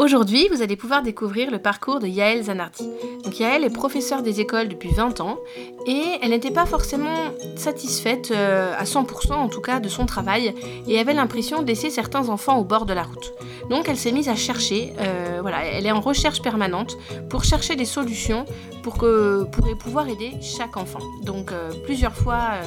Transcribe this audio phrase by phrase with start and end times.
[0.00, 2.88] Aujourd'hui, vous allez pouvoir découvrir le parcours de Yael Zanardi.
[3.22, 5.38] Donc Yael est professeure des écoles depuis 20 ans
[5.86, 10.54] et elle n'était pas forcément satisfaite euh, à 100% en tout cas de son travail
[10.88, 13.34] et avait l'impression de laisser certains enfants au bord de la route.
[13.68, 16.96] Donc elle s'est mise à chercher, euh, voilà, elle est en recherche permanente
[17.28, 18.46] pour chercher des solutions
[18.82, 21.00] pour, que, pour pouvoir aider chaque enfant.
[21.22, 22.60] Donc euh, plusieurs fois,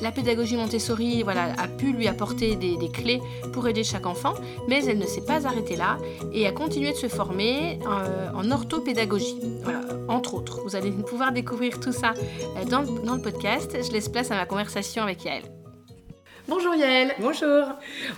[0.00, 3.20] la pédagogie Montessori voilà, a pu lui apporter des, clés
[3.52, 4.34] pour aider chaque enfant,
[4.68, 5.98] mais elle ne s'est pas arrêtée là
[6.32, 9.40] et à continuer de se former euh, en orthopédagogie,
[10.08, 10.60] entre autres.
[10.62, 13.76] Vous allez pouvoir découvrir tout ça euh, dans, dans le podcast.
[13.82, 15.57] Je laisse place à ma conversation avec Yael.
[16.48, 17.12] Bonjour Yael.
[17.18, 17.66] Bonjour.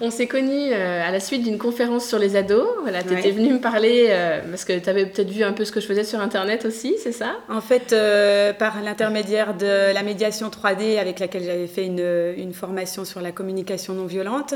[0.00, 2.64] On s'est connus euh, à la suite d'une conférence sur les ados.
[2.82, 5.64] Voilà, tu étais venue me parler euh, parce que tu avais peut-être vu un peu
[5.64, 7.32] ce que je faisais sur internet aussi, c'est ça?
[7.48, 12.52] En fait, euh, par l'intermédiaire de la médiation 3D avec laquelle j'avais fait une, une,
[12.52, 14.54] formation sur la communication non violente,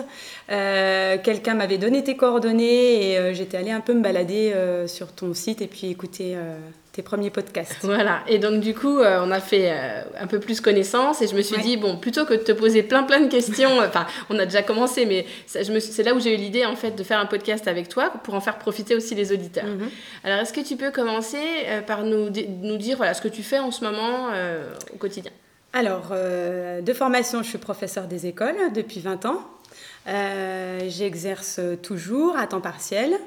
[0.48, 4.52] quelqu'un m'avait donné tes coordonnées et j'étais allée un peu me balader
[4.86, 6.36] sur ton site et puis écouter
[6.94, 7.78] tes premiers podcasts.
[7.82, 11.26] Voilà, et donc du coup, euh, on a fait euh, un peu plus connaissance et
[11.26, 14.06] je me suis dit, bon, plutôt que de te poser plein plein de questions, enfin,
[14.30, 17.18] on a déjà commencé, mais c'est là où j'ai eu l'idée en fait de faire
[17.18, 19.66] un podcast avec toi pour en faire profiter aussi les auditeurs.
[19.66, 19.90] Mhm.
[20.22, 22.30] Alors, est-ce que tu peux commencer euh, par nous,
[22.62, 24.28] nous dire voilà, ce que tu fais en ce moment
[24.92, 25.32] au quotidien?
[25.72, 29.42] Alors, de formation, je suis professeur des écoles depuis 20 ans.
[30.86, 33.18] J'exerce toujours à temps partiel.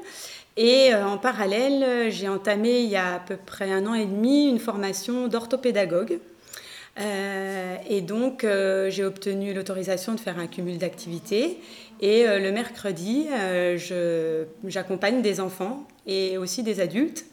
[0.58, 4.06] Et euh, en parallèle, j'ai entamé il y a à peu près un an et
[4.06, 6.20] demi une formation d'orthopédagogue.
[7.00, 11.60] Euh, et donc, euh, j'ai obtenu l'autorisation de faire un cumul d'activités.
[12.02, 13.26] Et le mercredi,
[14.64, 17.26] j'accompagne des enfants et aussi des adultes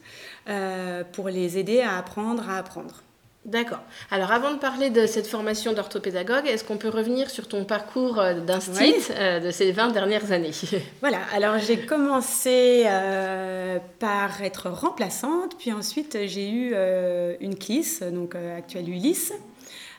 [1.12, 3.02] pour les aider à apprendre à apprendre.
[3.45, 3.81] D'accord.
[4.11, 8.19] Alors avant de parler de cette formation d'orthopédagogue, est-ce qu'on peut revenir sur ton parcours
[8.19, 10.53] euh, d'instit euh, de ces 20 dernières années?
[11.01, 16.75] Voilà, alors j'ai commencé euh, par être remplaçante, puis ensuite j'ai eu
[17.41, 19.33] une CLIS, donc actuelle Ulysse,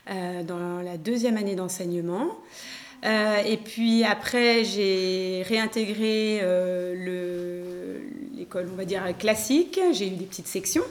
[0.07, 2.27] dans la deuxième année d'enseignement.
[3.03, 6.41] et puis après, j'ai réintégré
[8.35, 9.79] l'école, on va dire, classique.
[9.91, 10.83] J'ai eu des petites sections.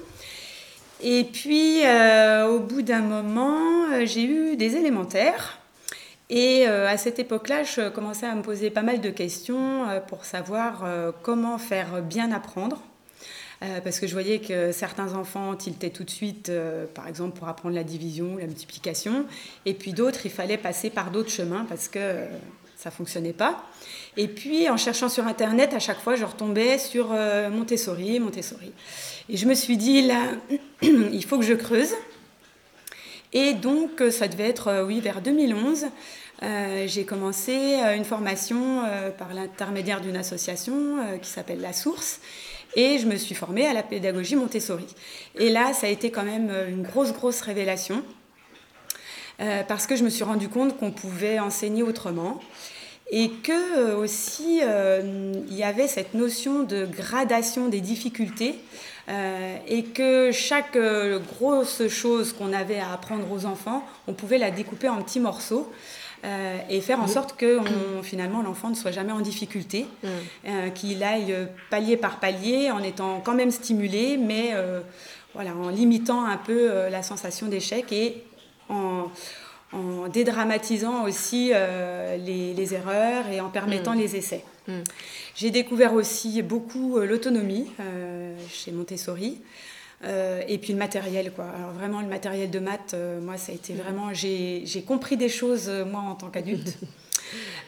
[1.06, 5.58] Et puis, euh, au bout d'un moment, euh, j'ai eu des élémentaires.
[6.30, 10.24] Et euh, à cette époque-là, je commençais à me poser pas mal de questions pour
[10.24, 10.86] savoir
[11.22, 12.82] comment faire bien apprendre.
[13.84, 16.50] parce que je voyais que certains enfants tiltaient tout de suite,
[16.94, 19.26] par exemple pour apprendre la division, la multiplication,
[19.66, 22.24] et puis d'autres, il fallait passer par d'autres chemins parce que
[22.76, 23.62] ça fonctionnait pas.
[24.16, 27.08] Et puis, en cherchant sur Internet, à chaque fois, je retombais sur
[27.50, 28.72] Montessori, Montessori.
[29.30, 30.32] Et je me suis dit, là,
[30.82, 31.94] il faut que je creuse.
[33.32, 35.86] Et donc, euh, ça devait être, euh, oui, vers 2011.
[36.42, 38.82] Euh, j'ai commencé une formation
[39.16, 42.20] par l'intermédiaire d'une association qui s'appelle La Source
[42.74, 44.84] et je me suis formée à la pédagogie Montessori.
[45.36, 48.02] Et là, ça a été quand même une grosse, grosse révélation
[49.38, 52.40] parce que je me suis rendu compte qu'on pouvait enseigner autrement
[53.10, 58.58] et que aussi il y avait cette notion de gradation des difficultés
[59.08, 64.38] euh, et que chaque euh, grosse chose qu'on avait à apprendre aux enfants, on pouvait
[64.38, 65.70] la découper en petits morceaux.
[66.24, 67.60] Euh, et faire en sorte que
[68.02, 70.70] finalement l'enfant ne soit jamais en difficulté, mm.
[70.74, 71.36] qu'il aille
[71.68, 74.54] palier par palier en étant quand même stimulé, mais
[75.34, 78.24] voilà, en limitant un peu la sensation d'échec et
[78.70, 79.10] en,
[79.74, 81.52] en, dédramatisant aussi
[82.18, 83.98] les, erreurs et en permettant mm.
[83.98, 84.44] les essais.
[84.68, 84.80] Mm.
[85.34, 89.40] J'ai découvert aussi beaucoup euh, l'autonomie euh, chez Montessori.
[90.04, 91.46] Euh, et puis le matériel, quoi.
[91.56, 93.76] Alors vraiment, le matériel de maths, moi, ça a été mm.
[93.78, 94.12] vraiment...
[94.12, 96.78] J'ai compris des choses, moi, en tant qu'adulte.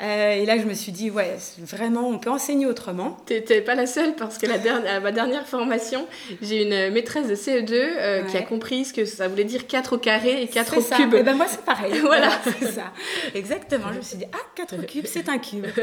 [0.02, 3.16] Euh, et là, je me suis dit, ouais, vraiment, on peut enseigner autrement.
[3.26, 6.06] Tu n'étais pas la seule parce que la dernière, à ma dernière formation,
[6.42, 9.94] j'ai une maîtresse de CE2 euh, qui a compris ce que ça voulait dire 4
[9.94, 11.14] au carré et 4 au cube.
[11.14, 11.98] Et eh ben moi, c'est pareil.
[12.00, 12.92] voilà, c'est ça.
[13.34, 13.92] Exactement.
[13.92, 15.66] Je me suis dit, ah, 4 au cube, c'est un cube.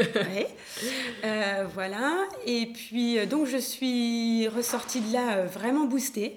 [1.24, 2.12] Euh, voilà.
[2.46, 6.36] Et puis, donc, je suis ressortie de là vraiment boostée.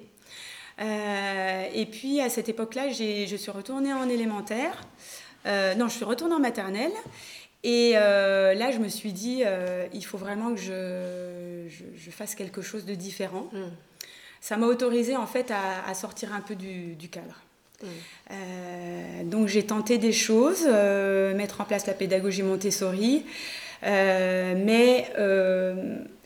[0.79, 4.81] et puis, à cette époque-là, je suis retournée en élémentaire.
[5.45, 6.94] non, je suis retournée en maternelle.
[7.63, 12.36] Et euh, là, je me suis dit, euh, il faut vraiment que je, je, fasse
[12.36, 13.48] quelque chose de différent.
[13.51, 13.63] Mm.
[14.42, 17.42] Ça m'a autorisé en fait à, sortir un peu du, du cadre.
[17.81, 17.86] Mm.
[18.31, 20.68] Euh, donc j'ai tenté des choses,
[21.36, 23.25] mettre en place la pédagogie Montessori,
[23.81, 25.12] mais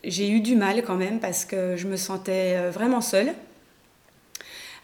[0.03, 3.33] j'ai eu du mal quand même parce que je me sentais vraiment seule.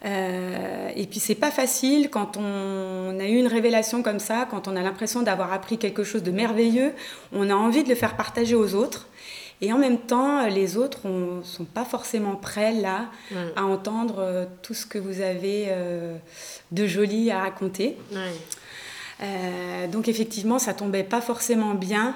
[0.05, 4.67] Euh, et puis c'est pas facile quand on a eu une révélation comme ça, quand
[4.67, 6.93] on a l'impression d'avoir appris quelque chose de merveilleux,
[7.33, 9.07] on a envie de le faire partager aux autres.
[9.59, 13.05] Et en même temps, les autres ne sont pas forcément prêts là
[13.55, 15.73] à entendre tout ce que vous avez
[16.71, 17.97] de joli à raconter.
[19.91, 22.13] donc effectivement, ça tombait pas forcément bien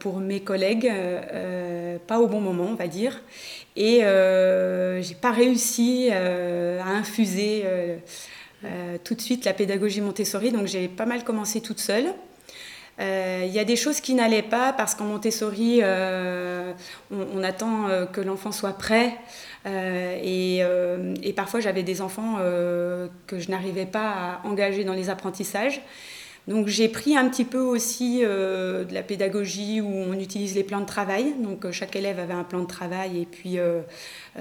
[0.00, 0.90] pour mes collègues,
[2.06, 3.22] pas au bon moment, on va dire.
[3.76, 7.64] Et j'ai pas réussi à infuser
[8.64, 12.06] euh, tout de suite la pédagogie Montessori, donc j'ai pas mal commencé toute seule.
[13.00, 16.72] Euh, il y a des choses qui n'allaient pas parce qu'en Montessori, euh,
[17.10, 19.16] on, attend que l'enfant soit prêt.
[19.66, 20.62] Et,
[21.34, 22.38] parfois, j'avais des enfants
[23.26, 25.80] que je n'arrivais pas à engager dans les apprentissages.
[26.46, 30.62] Donc j'ai pris un petit peu aussi euh, de la pédagogie où on utilise les
[30.62, 31.32] plans de travail.
[31.38, 33.80] Donc euh, chaque élève avait un plan de travail et puis euh,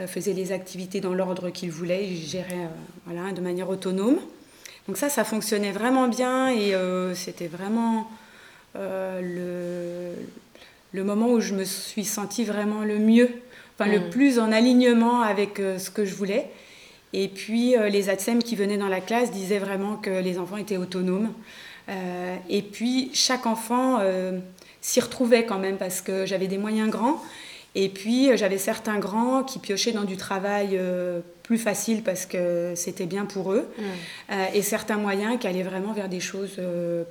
[0.07, 2.67] faisait les activités dans l'ordre qu'il voulait, il gérait
[3.05, 4.17] voilà, de manière autonome.
[4.87, 6.73] Donc ça, ça fonctionnait vraiment bien et
[7.15, 8.11] c'était vraiment
[8.75, 10.11] le,
[10.91, 13.29] le, moment où je me suis sentie vraiment le mieux,
[13.77, 14.09] enfin le mmh.
[14.09, 16.49] plus en alignement avec ce que je voulais.
[17.13, 20.77] Et puis les ATSEM qui venaient dans la classe disaient vraiment que les enfants étaient
[20.77, 21.29] autonomes.
[21.89, 24.39] Euh, et puis chaque enfant euh,
[24.81, 27.21] s'y retrouvait quand même parce que j'avais des moyens grands.
[27.75, 30.79] Et puis euh, j'avais certains grands qui piochaient dans du travail
[31.41, 33.67] plus facile parce que c'était bien pour eux.
[33.77, 34.33] Mm.
[34.53, 36.59] et certains moyens qui allaient vraiment vers des choses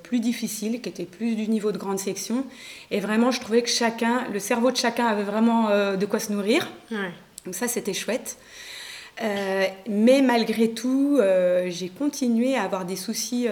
[0.03, 2.47] plus difficiles, qui étaient plus du niveau de grande section.
[2.91, 6.33] Et vraiment, je trouvais que chacun, le cerveau de chacun avait vraiment de quoi se
[6.33, 6.67] nourrir.
[7.45, 8.39] Donc ça, c'était chouette.
[9.21, 11.21] mais malgré tout,
[11.67, 13.49] j'ai continué à avoir des soucis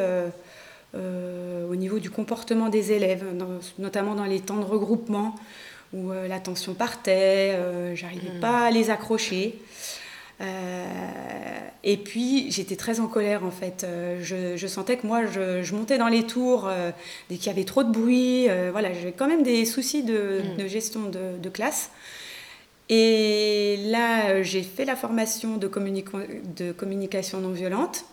[0.94, 3.24] au niveau du comportement des élèves,
[3.78, 5.34] notamment dans les temps de regroupement
[5.92, 8.40] où euh, l'attention partait, euh, j'arrivais mm.
[8.40, 9.58] pas à les accrocher.
[11.84, 13.86] et puis j'étais très en colère en fait.
[14.22, 16.70] Je, sentais que moi je, montais dans les tours
[17.28, 18.48] dès qu'il y avait trop de bruit.
[18.72, 20.66] voilà, j'avais quand même des soucis de, mm.
[20.66, 21.90] gestion de, de, classe.
[22.88, 28.06] Et là, j'ai fait la formation de, de communication non violente.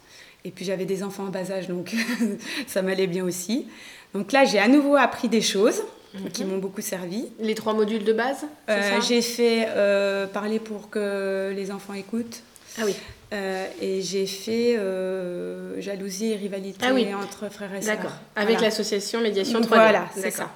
[0.48, 1.94] Et puis j'avais des enfants en bas âge, donc
[2.68, 3.68] ça m'allait bien aussi.
[4.14, 5.84] Donc là, j'ai à nouveau appris des choses
[6.32, 6.52] qui mhm.
[6.52, 7.28] m'ont beaucoup servi.
[7.42, 12.44] Les trois modules de base euh, J'ai fait euh, parler pour que les enfants écoutent.
[12.80, 12.96] Ah oui.
[13.34, 14.80] Euh, et j'ai fait
[15.82, 17.98] jalousie et rivalité ah entre frères et sœurs.
[17.98, 18.16] D'accord.
[18.38, 19.68] Avec l'association Médiation 3D.
[19.68, 20.50] Voilà, c'est ça.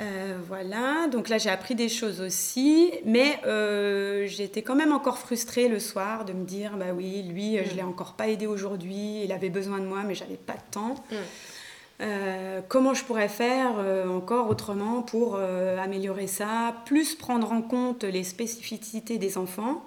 [0.00, 5.18] Euh, voilà, donc là j'ai appris des choses aussi, mais euh, j'étais quand même encore
[5.18, 7.88] frustrée le soir de me dire bah oui, lui je je l'ai mm.
[7.88, 10.94] encore pas aidé aujourd'hui, il avait besoin de moi mais j'avais pas de temps.
[11.10, 11.14] Mm.
[12.00, 13.72] Euh, comment je pourrais faire
[14.08, 19.84] encore autrement pour améliorer ça, plus prendre en compte les spécificités des enfants,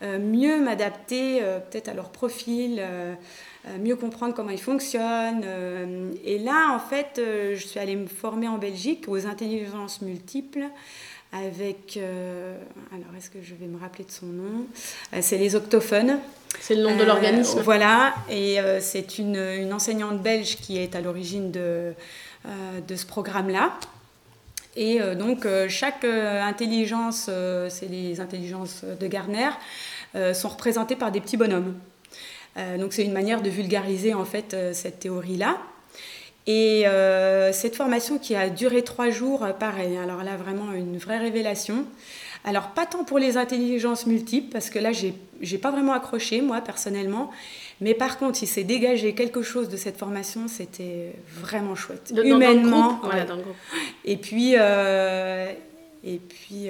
[0.00, 3.14] mieux m'adapter peut-être à leur profil euh,
[3.78, 5.42] mieux comprendre comment ils fonctionnent.
[5.44, 10.02] Euh, et là, en fait, euh, je suis allée me former en Belgique aux intelligences
[10.02, 10.64] multiples
[11.32, 11.98] avec,
[12.92, 14.66] alors est-ce que je vais me rappeler de son nom?
[15.20, 16.20] C'est les octophones.
[16.60, 17.60] C'est le nom de l'organisme.
[17.60, 21.92] Voilà, et c'est une, une, enseignante belge qui est à l'origine de,
[22.86, 23.72] de ce programme-là.
[24.76, 27.28] Et donc, chaque intelligence,
[27.68, 29.50] c'est les intelligences de Gardner,
[30.34, 31.74] sont représentées par des petits bonhommes.
[32.56, 35.58] Euh, donc c'est une manière de vulgariser en fait euh, cette théorie-là.
[36.46, 41.18] Et euh, cette formation qui a duré trois jours, pareil, alors là vraiment une vraie
[41.18, 41.86] révélation.
[42.44, 46.60] Alors pas tant pour les intelligences multiples, parce que là j'ai pas vraiment accroché moi
[46.60, 47.30] personnellement,
[47.80, 52.12] mais par contre il s'est dégagé quelque chose de cette formation, c'était vraiment chouette.
[52.22, 53.00] Humainement.
[53.02, 53.56] Dans le groupe.
[54.04, 56.68] Et puis, et puis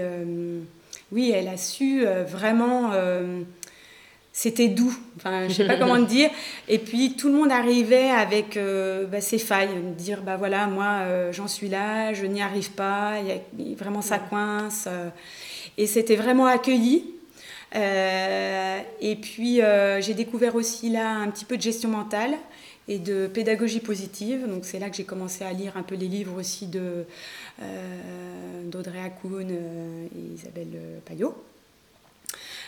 [1.11, 2.93] oui, elle a su vraiment
[4.37, 6.29] c'était doux, enfin, je sais pas comment dire.
[6.67, 11.03] Et puis tout le monde arrivait avec euh, bah, ses failles, dire bah voilà, moi
[11.03, 14.89] euh, j'en suis là, je n'y arrive pas, y a, vraiment ça coince.
[14.89, 15.09] Euh.
[15.79, 17.05] et c'était vraiment accueilli.
[17.75, 19.61] et puis
[20.01, 22.35] j'ai découvert aussi là un petit peu de gestion mentale
[22.89, 24.49] et de pédagogie positive.
[24.49, 27.07] Donc c'est là que j'ai commencé à lire un peu les livres aussi de
[28.65, 31.37] d'Audrey Hakoun et Isabelle Payot.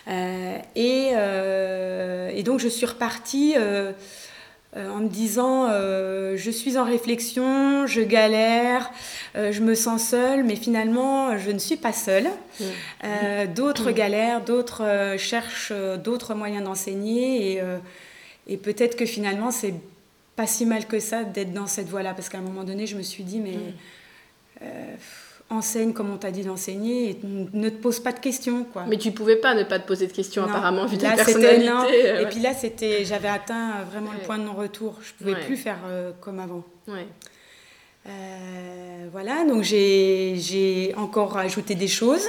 [0.08, 3.92] Euh, euh, et, donc je suis repartie euh,
[4.76, 5.68] en me disant
[6.36, 8.90] je suis en réflexion, je galère,
[9.34, 12.28] je me sens seule, mais finalement je ne suis pas seule.
[12.60, 13.46] Mmh.
[13.54, 15.72] d'autres galèrent, d'autres cherchent
[16.04, 17.62] d'autres moyens d'enseigner et,
[18.48, 19.75] et peut-être que finalement c'est
[20.36, 22.96] pas si mal que ça d'être dans cette voie-là parce qu'à un moment donné je
[22.96, 24.66] me suis dit mais mmh
[25.50, 28.84] enseigne comme on t'a dit d'enseigner et ne te pose pas de questions quoi.
[28.88, 32.10] Mais tu pouvais pas ne pas te poser de questions apparemment vu ta personnalité.
[32.10, 34.98] Euh, et puis là c'était j'avais atteint vraiment le point de non-retour.
[35.02, 36.64] Je pouvais plus faire euh, comme avant.
[39.12, 42.28] voilà, donc j'ai encore ajouté des choses.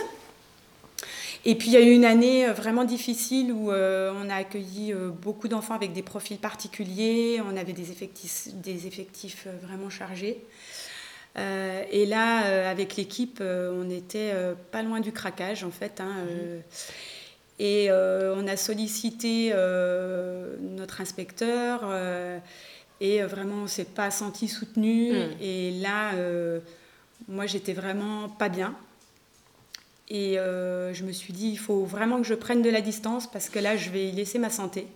[1.48, 4.36] Et puis il y a eu une année euh, vraiment difficile où euh, on a
[4.36, 9.90] accueilli euh, beaucoup d'enfants avec des profils particuliers, on avait des effectifs, des effectifs vraiment
[9.90, 10.44] chargés.
[11.38, 14.34] Et là, avec l'équipe, on était
[14.72, 16.02] pas loin du craquage en fait.
[16.02, 16.62] Hein, mhm.
[17.60, 19.54] et on a sollicité
[20.62, 21.84] notre inspecteur
[23.00, 25.12] et vraiment on s'est pas senti soutenu.
[25.12, 25.30] Mhm.
[25.42, 26.14] Et là,
[27.28, 28.76] moi j'étais vraiment pas bien.
[30.10, 33.30] Et euh, je me suis dit, il faut vraiment que je prenne de la distance
[33.30, 34.88] parce que là, je vais y laisser ma santé.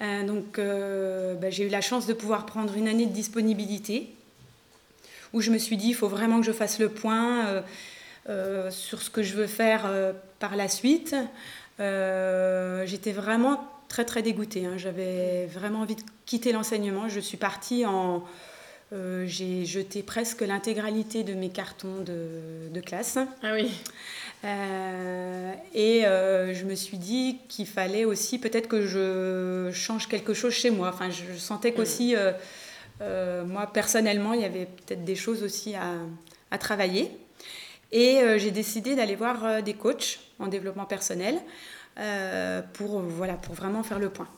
[0.00, 4.10] Euh, donc, euh, bah, j'ai eu la chance de pouvoir prendre une année de disponibilité
[5.32, 7.62] où je me suis dit, il faut vraiment que je fasse le point
[8.70, 9.90] sur ce que je veux faire
[10.38, 11.14] par la suite.
[11.78, 14.66] J'étais vraiment très, très dégoûtée.
[14.66, 14.76] Hein.
[14.76, 17.08] J'avais vraiment envie de quitter l'enseignement.
[17.08, 18.24] Je suis partie en
[18.92, 23.18] euh, j'ai jeté presque l'intégralité de mes cartons de, de, classe.
[23.42, 23.68] Ah oui.
[24.44, 30.34] Euh, et euh, je me suis dit qu'il fallait aussi peut-être que je change quelque
[30.34, 30.90] chose chez moi.
[30.94, 32.14] Enfin, je sentais qu'aussi,
[33.00, 35.94] moi personnellement, il y avait peut-être des choses aussi à,
[36.50, 37.10] à travailler.
[37.92, 41.38] Et j'ai décidé d'aller voir des coachs en développement personnel
[42.74, 44.28] pour, voilà, pour vraiment faire le point.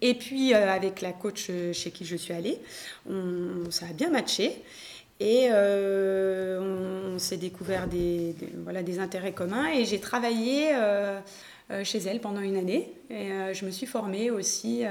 [0.00, 2.58] Et puis euh, avec la coach euh, chez qui je suis allée,
[3.70, 4.62] ça a bien matché.
[5.18, 10.72] Et euh, on, s'est découvert des, voilà, des intérêts communs et j'ai travaillé
[11.84, 12.92] chez elle pendant une année.
[13.08, 14.84] Et je me suis formée aussi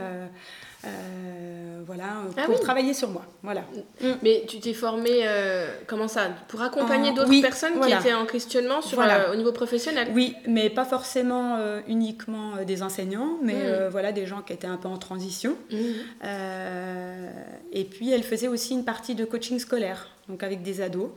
[0.86, 3.26] euh, voilà, ah pour travailler sur moi.
[3.44, 3.62] Voilà.
[4.02, 4.12] Mm.
[4.24, 8.82] Mais tu t'es formée, euh, comment ça Pour accompagner d'autres personnes qui étaient en questionnement
[8.82, 10.10] sur, euh, au niveau professionnel?
[10.14, 13.88] Oui, mais pas forcément uniquement des enseignants, mais mm.
[13.90, 15.56] voilà, des gens qui étaient un peu en transition.
[15.72, 15.76] Mm.
[17.72, 21.10] et puis, elle faisait aussi une partie de coaching scolaire, donc avec des ados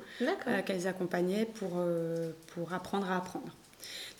[0.66, 1.82] qu'elles accompagnaient pour,
[2.54, 3.52] pour apprendre à apprendre.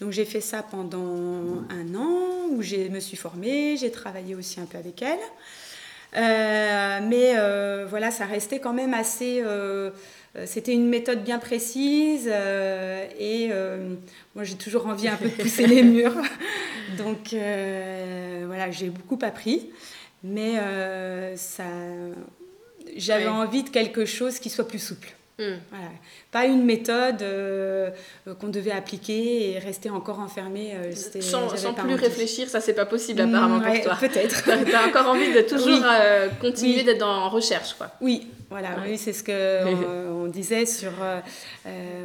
[0.01, 4.61] Donc j'ai fait ça pendant un an où je me suis formée, j'ai travaillé aussi
[4.61, 5.19] un peu avec elle.
[6.17, 9.41] Euh, mais euh, voilà, ça restait quand même assez.
[9.43, 9.91] Euh,
[10.47, 13.51] c'était une méthode bien précise et
[14.35, 16.15] moi j'ai toujours envie un peu de pousser les murs.
[16.97, 17.35] Donc
[18.47, 19.71] voilà, j'ai beaucoup appris,
[20.23, 20.55] mais
[21.37, 21.65] ça,
[22.97, 25.18] j'avais envie de quelque chose qui soit plus souple.
[25.39, 25.55] Hmm.
[26.33, 27.91] Pas une méthode euh,
[28.41, 30.73] qu'on devait appliquer et rester encore enfermé.
[30.75, 33.97] Euh, sans, sans plus réfléchir, ça c'est pas possible apparemment pour toi.
[34.01, 34.43] Peut-être.
[34.65, 37.75] tu as encore envie de toujours euh, continuer d'être en recherche.
[37.75, 37.93] Quoi.
[38.01, 40.91] Oui, voilà, oui, c'est ce que on, disait sur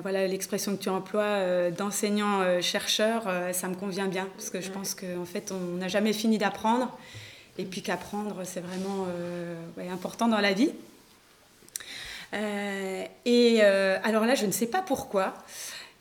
[0.03, 5.25] voilà l'expression que tu emploies d'enseignant-chercheur, ça me convient bien parce que je pense qu'en
[5.25, 6.95] fait on n'a jamais fini d'apprendre
[7.57, 9.07] et puis qu'apprendre c'est vraiment
[9.91, 10.71] important dans la vie.
[12.33, 15.33] Euh, et euh, alors là, je ne sais pas pourquoi,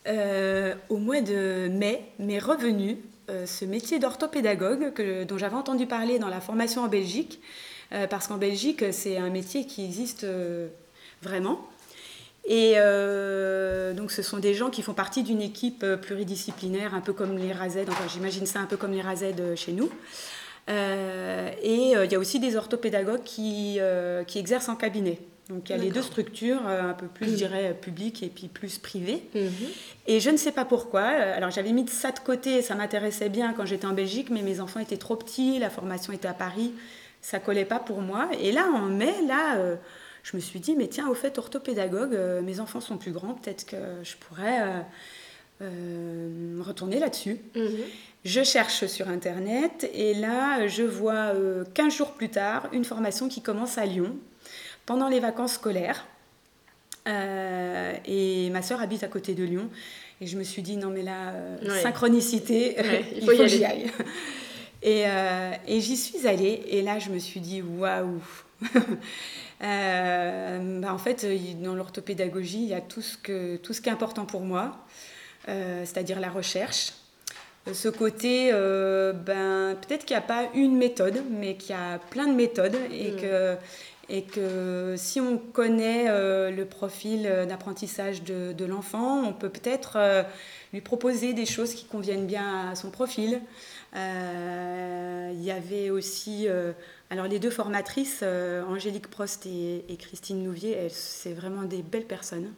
[0.08, 2.98] euh, au mois de mai m'est revenu
[3.46, 4.92] ce métier d'orthopédagogue
[5.26, 7.40] dont j'avais entendu parler dans la formation en Belgique,
[8.10, 10.26] parce qu'en Belgique, c'est un métier qui existe
[11.22, 11.66] vraiment.
[12.44, 12.74] Et
[13.96, 17.52] donc, ce sont des gens qui font partie d'une équipe pluridisciplinaire, un peu comme les
[17.52, 19.24] RAZ, enfin, j'imagine ça un peu comme les RAZ
[19.56, 19.88] chez nous.
[20.68, 23.78] et il y a aussi des orthopédagogues qui,
[24.26, 25.20] qui exercent en cabinet.
[25.52, 28.28] Donc il y a les deux structures, euh, un peu plus, je dirais, publiques et
[28.28, 29.22] puis plus privées.
[29.34, 29.50] Mhm.
[30.06, 31.02] Et je ne sais pas pourquoi.
[31.02, 34.42] Euh, alors j'avais mis ça de côté, ça m'intéressait bien quand j'étais en Belgique, mais
[34.42, 36.72] mes enfants étaient trop petits, la formation était à Paris,
[37.20, 38.30] ça collait pas pour moi.
[38.40, 39.76] Et là, en mai, là, euh,
[40.22, 43.66] je me suis dit, mais tiens, au fait, orthopédagogue, mes enfants sont plus grands, peut-être
[43.66, 44.84] que je pourrais
[46.60, 47.38] retourner là-dessus.
[47.54, 47.70] Mhm.
[48.24, 51.32] Je cherche sur Internet et là, je vois
[51.74, 54.16] 15 jours plus tard une formation qui commence à Lyon
[54.86, 56.06] pendant les vacances scolaires.
[57.08, 59.68] Euh, et ma sœur habite à côté de Lyon.
[60.20, 62.76] Et je me suis dit, non, mais là, euh, synchronicité,
[63.16, 63.90] il faut, que j'y aille.
[64.84, 66.64] Et, euh, et j'y suis allée.
[66.66, 68.20] Et là, je me suis dit, waouh!
[69.60, 71.24] bah, en fait,
[71.62, 74.84] dans l'orthopédagogie, il y a tout ce, que, tout ce qui est important pour moi,
[75.46, 76.94] c'est-à-dire la recherche.
[77.72, 82.26] Ce côté, ben, peut-être qu'il n'y a pas une méthode, mais qu'il y a plein
[82.26, 83.16] de méthodes et mm.
[83.20, 83.56] que
[84.12, 89.94] et que si on connaît euh, le profil euh, d'apprentissage de, l'enfant, on peut peut-être
[89.96, 90.22] euh,
[90.74, 93.40] lui proposer des choses qui conviennent bien à son profil.
[93.94, 96.46] Il y avait aussi,
[97.10, 102.54] alors les deux formatrices, Angélique Prost et, Christine Nouvier, c'est vraiment des belles personnes,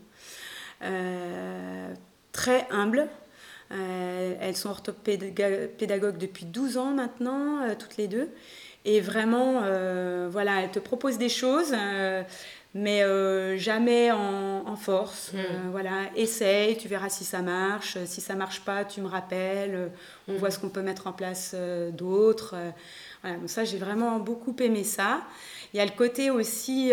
[2.31, 3.09] très humbles.
[3.71, 8.29] elles sont orthopédagogues depuis 12 ans maintenant, toutes les deux.
[8.85, 11.73] Et vraiment, euh, voilà, elle te propose des choses.
[11.73, 12.23] Euh,
[12.77, 13.03] mais
[13.57, 15.33] jamais en, force.
[15.33, 15.71] Mm.
[15.71, 17.99] voilà, essaye, tu verras si ça marche.
[18.05, 19.93] Si ça marche pas, tu me rappelles.
[20.27, 21.55] On voit ce qu'on peut mettre en place
[21.93, 22.57] d'autres.
[23.23, 25.21] voilà, donc ça, j'ai vraiment beaucoup aimé ça.
[25.73, 26.93] Il y a le côté aussi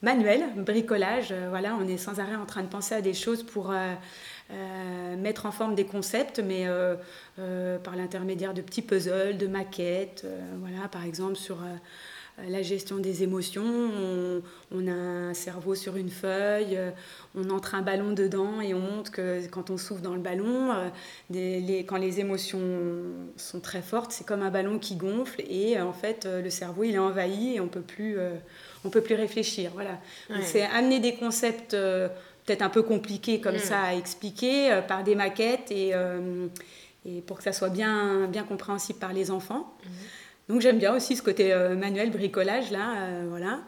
[0.00, 1.34] manuel, bricolage.
[1.50, 3.74] voilà, on est sans arrêt en train de penser à des choses pour
[4.50, 6.94] euh, mettre en forme des concepts, mais euh,
[7.38, 10.26] euh, par l'intermédiaire de petits puzzles, de maquettes.
[10.60, 11.58] voilà, par exemple, sur
[12.48, 14.40] la gestion des émotions.
[14.72, 16.78] On, a un cerveau sur une feuille,
[17.34, 20.70] on entre un ballon dedans et on montre que quand on souffle dans le ballon,
[21.30, 22.60] les, quand les émotions
[23.36, 26.94] sont très fortes, c'est comme un ballon qui gonfle et en fait le cerveau il
[26.94, 28.16] est envahi et on peut plus,
[28.84, 29.72] on peut plus réfléchir.
[29.74, 29.98] Voilà.
[30.42, 31.76] C'est amener des concepts
[32.48, 33.60] peut-être un peu compliqué comme mm.
[33.60, 36.46] ça à expliquer euh, par des maquettes et, euh,
[37.04, 39.74] et, pour que ça soit bien, bien compréhensible par les enfants.
[39.84, 39.88] Mm.
[40.48, 42.94] Donc j'aime bien aussi ce côté euh, manuel, bricolage là,
[43.28, 43.60] voilà.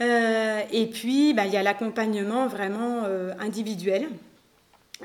[0.00, 3.04] et puis bah, il y a l'accompagnement vraiment
[3.38, 4.08] individuel.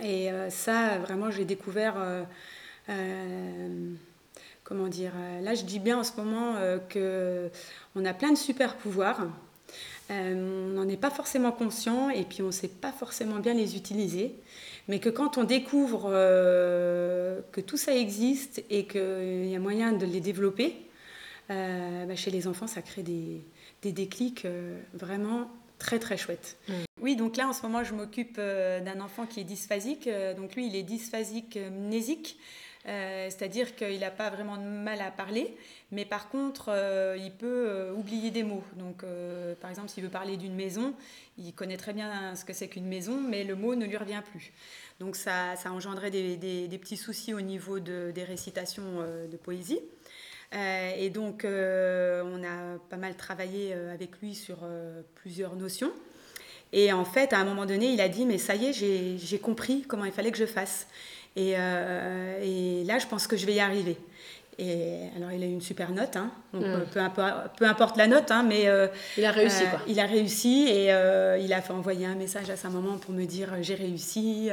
[0.01, 1.95] Et ça, vraiment, j'ai découvert
[4.63, 5.11] comment dire,
[5.43, 6.55] là je dis bien en ce moment
[6.89, 7.49] que
[7.95, 9.27] on a plein de super pouvoirs
[10.09, 13.53] euh, on n'en est pas forcément conscient et puis on ne sait pas forcément bien
[13.53, 14.35] les utiliser.
[14.87, 19.93] Mais que quand on découvre euh, que tout ça existe et qu'il y a moyen
[19.93, 20.75] de les développer,
[21.49, 23.41] euh, bah, chez les enfants, ça crée des,
[23.83, 24.45] déclics
[24.93, 26.57] vraiment très très chouettes.
[26.67, 26.73] Mm.
[27.01, 30.09] Oui, donc là en ce moment, je m'occupe d'un enfant qui est dysphasique.
[30.37, 32.37] donc lui, il est dysphasique mnésique.
[32.87, 35.55] Euh, c'est-à-dire qu'il n'a pas vraiment de mal à parler,
[35.91, 38.63] mais par contre, euh, il peut euh, oublier des mots.
[38.75, 39.03] Donc,
[39.59, 40.93] par exemple, s'il veut parler d'une maison,
[41.37, 44.21] il connaît très bien ce que c'est qu'une maison, mais le mot ne lui revient
[44.31, 44.51] plus.
[44.99, 49.79] Donc, ça, ça engendrait des, des, petits soucis au niveau de, des récitations de poésie.
[50.53, 54.59] et donc, on a pas mal travaillé avec lui sur
[55.15, 55.91] plusieurs notions.
[56.73, 59.39] Et en fait, à un moment donné, il a dit, mais ça y est, j'ai
[59.39, 60.87] compris comment il fallait que je fasse.
[61.37, 63.97] Euh, et, là, je pense que je vais y arriver.
[64.57, 66.29] Et alors, il a eu une super note, hein.
[66.53, 66.85] donc, hmm.
[66.91, 66.99] peu,
[67.57, 68.87] peu, importe la note, hein, mais euh,
[69.17, 69.63] il a réussi.
[69.63, 69.79] Quoi.
[69.87, 70.87] Il a réussi et
[71.41, 74.49] il a fait envoyer un message à sa maman pour me dire j'ai réussi,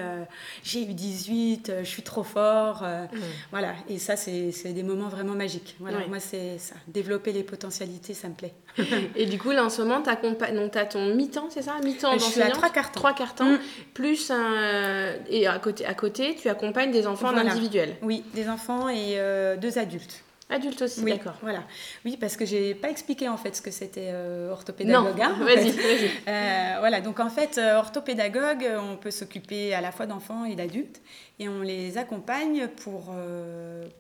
[0.62, 2.84] j'ai eu 18, je suis trop fort.
[2.84, 3.18] Hmm.
[3.50, 5.76] Voilà, et ça, c'est des moments vraiment magiques.
[5.80, 6.76] Voilà, moi, c'est ça.
[6.86, 8.54] Développer les potentialités, ça me plaît.
[9.16, 11.74] et du coup, là, en ce moment, tu as, ton mi-temps, c'est ça?
[11.82, 13.58] Mi-temps Je suis à trois quarts Trois quarts temps, hmm.
[13.94, 15.14] plus un...
[15.28, 17.96] Et à côté, à côté, tu accompagnes des enfants individuels.
[18.02, 19.18] Oui, des enfants et
[19.60, 20.24] deux adultes adultes.
[20.50, 21.34] Adultes aussi, d'accord.
[21.42, 21.64] Voilà.
[22.06, 25.18] Oui, parce que j'ai pas expliqué en fait ce que c'était euh, orthopédagogue.
[25.18, 26.10] Non, vas-y, vas-y.
[26.26, 30.54] Euh, voilà, donc en fait, euh, orthopédagogue, on peut s'occuper à la fois d'enfants et
[30.56, 31.02] d'adultes
[31.38, 33.14] et on les accompagne pour,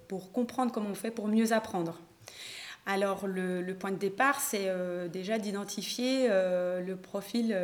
[0.08, 1.98] pour comprendre comment on fait pour mieux apprendre.
[2.88, 4.68] Alors le, point de départ, c'est
[5.12, 7.56] déjà d'identifier le profil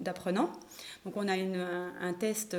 [0.00, 0.50] d'apprenant.
[1.04, 2.56] Donc on a un, test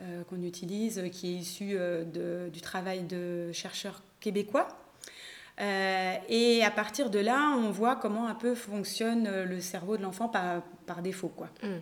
[0.00, 4.66] euh, qu'on utilise, qui est issu euh, du travail de chercheurs québécois.
[5.60, 10.02] Euh, et à partir de là, on voit comment un peu fonctionne le cerveau de
[10.02, 11.28] l'enfant par, défaut.
[11.28, 11.48] Quoi.
[11.62, 11.76] Mm.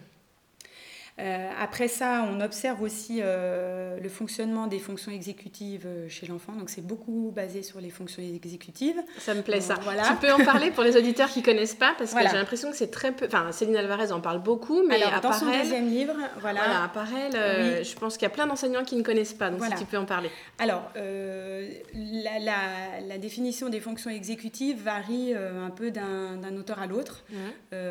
[1.18, 6.53] Euh, après ça, on observe aussi euh, le fonctionnement des fonctions exécutives euh, chez l'enfant.
[6.53, 8.96] Donc, c'est beaucoup basé sur les fonctions exécutives.
[9.18, 9.75] Ça me plaît, ça.
[9.75, 12.70] Tu peux en parler pour les auditeurs qui ne connaissent pas Parce que j'ai l'impression
[12.70, 13.27] que c'est très peu.
[13.27, 16.61] Enfin, Céline Alvarez en parle beaucoup, mais Alors, dans son deuxième livre, voilà.
[16.62, 19.51] Voilà, à je pense qu'il y a plein d'enseignants qui ne connaissent pas.
[19.51, 20.31] Donc, si tu peux en parler.
[20.59, 27.25] Alors, la, la, définition des fonctions exécutives varie un peu d'un auteur à l'autre.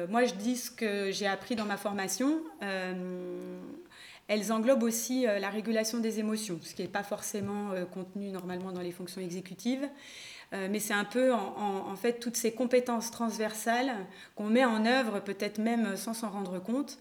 [0.10, 2.41] moi, je dis ce que j'ai appris dans ma formation.
[2.63, 3.11] Euh,
[4.32, 8.30] elles englobent aussi euh, la régulation des émotions, ce qui n'est pas forcément euh, contenu
[8.30, 9.88] normalement dans les fonctions exécutives.
[10.54, 13.93] mais c'est un peu en, fait toutes ces compétences transversales
[14.36, 17.00] qu'on met en œuvre, peut-être même sans s'en rendre compte,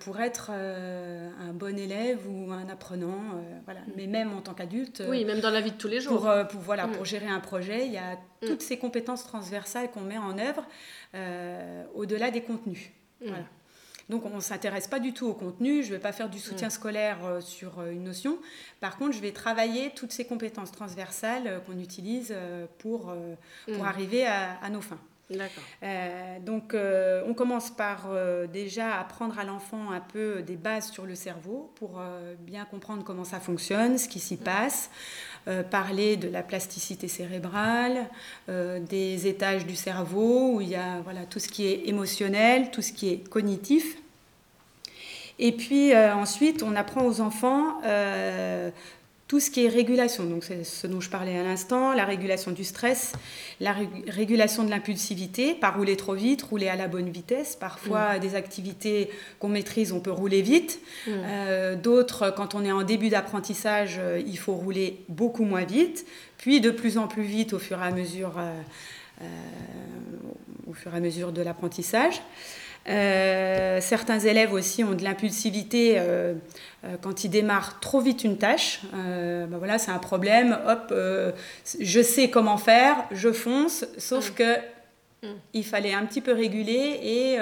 [0.00, 3.22] pour être un bon élève ou un apprenant.
[3.64, 3.80] voilà.
[3.80, 3.92] Mm.
[3.96, 5.02] Mais même en tant qu'adulte.
[5.08, 6.28] oui, même dans la vie de tous les jours.
[6.50, 6.92] Pour, voilà, mm.
[6.92, 8.46] pour gérer un projet, il y a mm.
[8.46, 10.66] toutes ces compétences transversales qu'on met en œuvre
[11.94, 12.90] au-delà des contenus.
[13.22, 13.46] Voilà.
[14.08, 16.38] Donc on ne s'intéresse pas du tout au contenu, je ne vais pas faire du
[16.38, 16.72] soutien mm.
[16.72, 18.38] scolaire euh, sur euh, une notion.
[18.80, 22.34] Par contre, je vais travailler toutes ces compétences transversales euh, qu'on utilise
[22.78, 23.12] pour,
[23.66, 23.86] pour mm.
[23.86, 24.98] arriver à, nos fins.
[26.40, 28.08] Donc, on commence par
[28.52, 32.02] déjà apprendre à l'enfant un peu des bases sur le cerveau pour
[32.40, 34.90] bien comprendre comment ça fonctionne, ce qui s'y passe,
[35.70, 38.08] parler de la plasticité cérébrale,
[38.48, 42.82] des étages du cerveau où il y a voilà, tout ce qui est émotionnel, tout
[42.82, 43.96] ce qui est cognitif.
[45.38, 48.70] Et puis euh, ensuite, on apprend aux enfants euh,
[49.32, 52.50] tout ce qui est régulation, donc c'est ce dont je parlais à l'instant, la régulation
[52.50, 53.14] du stress,
[53.60, 53.74] la
[54.06, 57.56] régulation de l'impulsivité, pas rouler trop vite, rouler à la bonne vitesse.
[57.56, 58.20] Parfois, mm.
[58.20, 60.80] des activités qu'on maîtrise, on peut rouler vite.
[61.06, 61.10] Mm.
[61.14, 66.04] Euh, d'autres, quand on est en début d'apprentissage, euh, il faut rouler beaucoup moins vite,
[66.36, 69.24] puis de plus en plus vite au fur et à mesure, euh,
[70.66, 72.20] au fur et à mesure de l'apprentissage.
[72.88, 76.34] Euh, certains élèves aussi ont de l'impulsivité euh,
[76.84, 78.80] euh, quand ils démarrent trop vite une tâche.
[78.92, 80.58] Ben voilà, c'est un problème.
[80.66, 80.92] Hop,
[81.80, 83.86] je sais comment faire, je fonce.
[83.98, 84.34] Sauf mm.
[84.34, 84.56] que
[85.22, 85.34] mm.
[85.54, 87.38] il fallait un petit peu réguler et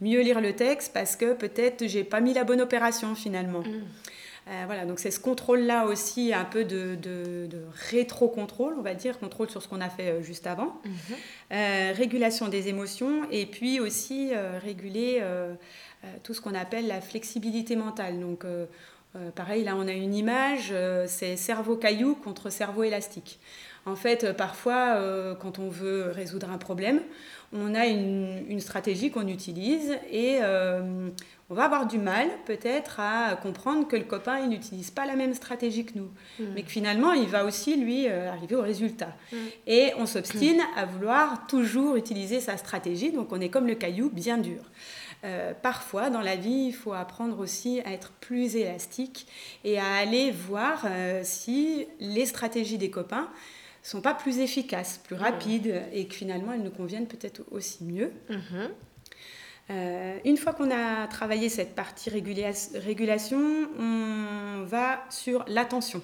[0.00, 3.60] mieux lire le texte parce que peut-être j'ai pas mis la bonne opération finalement.
[3.60, 3.82] Mm.
[4.48, 6.98] Euh, voilà, donc c'est ce contrôle-là aussi, un peu de,
[7.90, 10.92] rétro-contrôle, on va dire, contrôle sur ce qu'on a fait euh, juste avant, mhm.
[11.52, 14.30] euh, régulation des émotions, et puis aussi
[14.62, 15.22] réguler
[16.22, 18.20] tout ce qu'on appelle la flexibilité mentale.
[18.20, 18.44] Donc,
[19.34, 20.72] pareil, là, on a une image,
[21.06, 23.38] c'est cerveau caillou contre cerveau élastique.
[23.86, 27.00] En fait, parfois, quand on veut résoudre un problème,
[27.52, 30.40] on a une, une stratégie qu'on utilise et
[31.50, 35.16] on va avoir du mal peut-être à comprendre que le copain il n'utilise pas la
[35.16, 36.44] même stratégie que nous, mm.
[36.54, 39.14] mais que finalement il va aussi lui euh, arriver au résultat.
[39.32, 39.36] Mm.
[39.66, 44.10] Et on s'obstine à vouloir toujours utiliser sa stratégie, donc on est comme le caillou
[44.10, 44.60] bien dur.
[45.24, 49.26] Euh, parfois, dans la vie, il faut apprendre aussi à être plus élastique
[49.64, 53.28] et à aller voir euh, si les stratégies des copains
[53.82, 58.12] sont pas plus efficaces, plus rapides et que finalement elles nous conviennent peut-être aussi mieux.
[58.30, 58.68] Mm-hmm.
[59.70, 66.02] Euh, une fois qu'on a travaillé cette partie régulation, on va sur l'attention.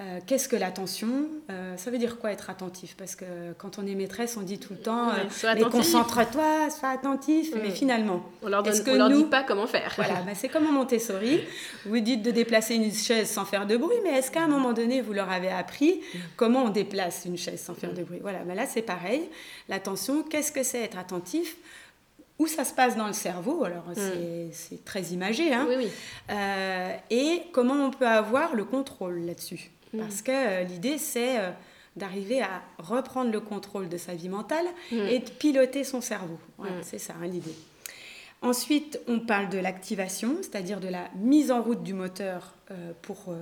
[0.00, 2.96] Euh, qu'est-ce que l'attention euh, Ça veut dire quoi être attentif?
[2.96, 5.10] Parce que quand on est maîtresse, on dit tout le temps
[5.54, 7.52] mais concentre-toi, sois attentif.
[7.62, 9.92] Mais finalement, on leur, leur dit pas comment faire.
[9.96, 11.40] Voilà, bah, c'est comme en Montessori.
[11.84, 14.72] Vous dites de déplacer une chaise sans faire de bruit, mais est-ce qu'à un moment
[14.72, 16.00] donné, vous leur avez appris
[16.36, 18.18] comment on déplace une chaise sans faire de bruit?
[18.22, 19.28] Voilà, bah, là c'est pareil.
[19.68, 21.56] L'attention, qu'est-ce que c'est être attentif?
[22.38, 24.50] Où ça se passe dans le cerveau, alors mm.
[24.52, 25.68] c'est très imagé, hein,
[26.30, 29.70] euh, et comment on peut avoir le contrôle là-dessus?
[29.92, 29.98] Mm.
[29.98, 31.50] Parce que euh, l'idée, c'est euh,
[31.96, 34.96] d'arriver à reprendre le contrôle de sa vie mentale mm.
[34.96, 36.38] et de piloter son cerveau.
[36.82, 37.54] C'est ça hein, l'idée.
[38.40, 42.54] Ensuite, on parle de l'activation, c'est-à-dire de la mise en route du moteur
[43.02, 43.32] pour,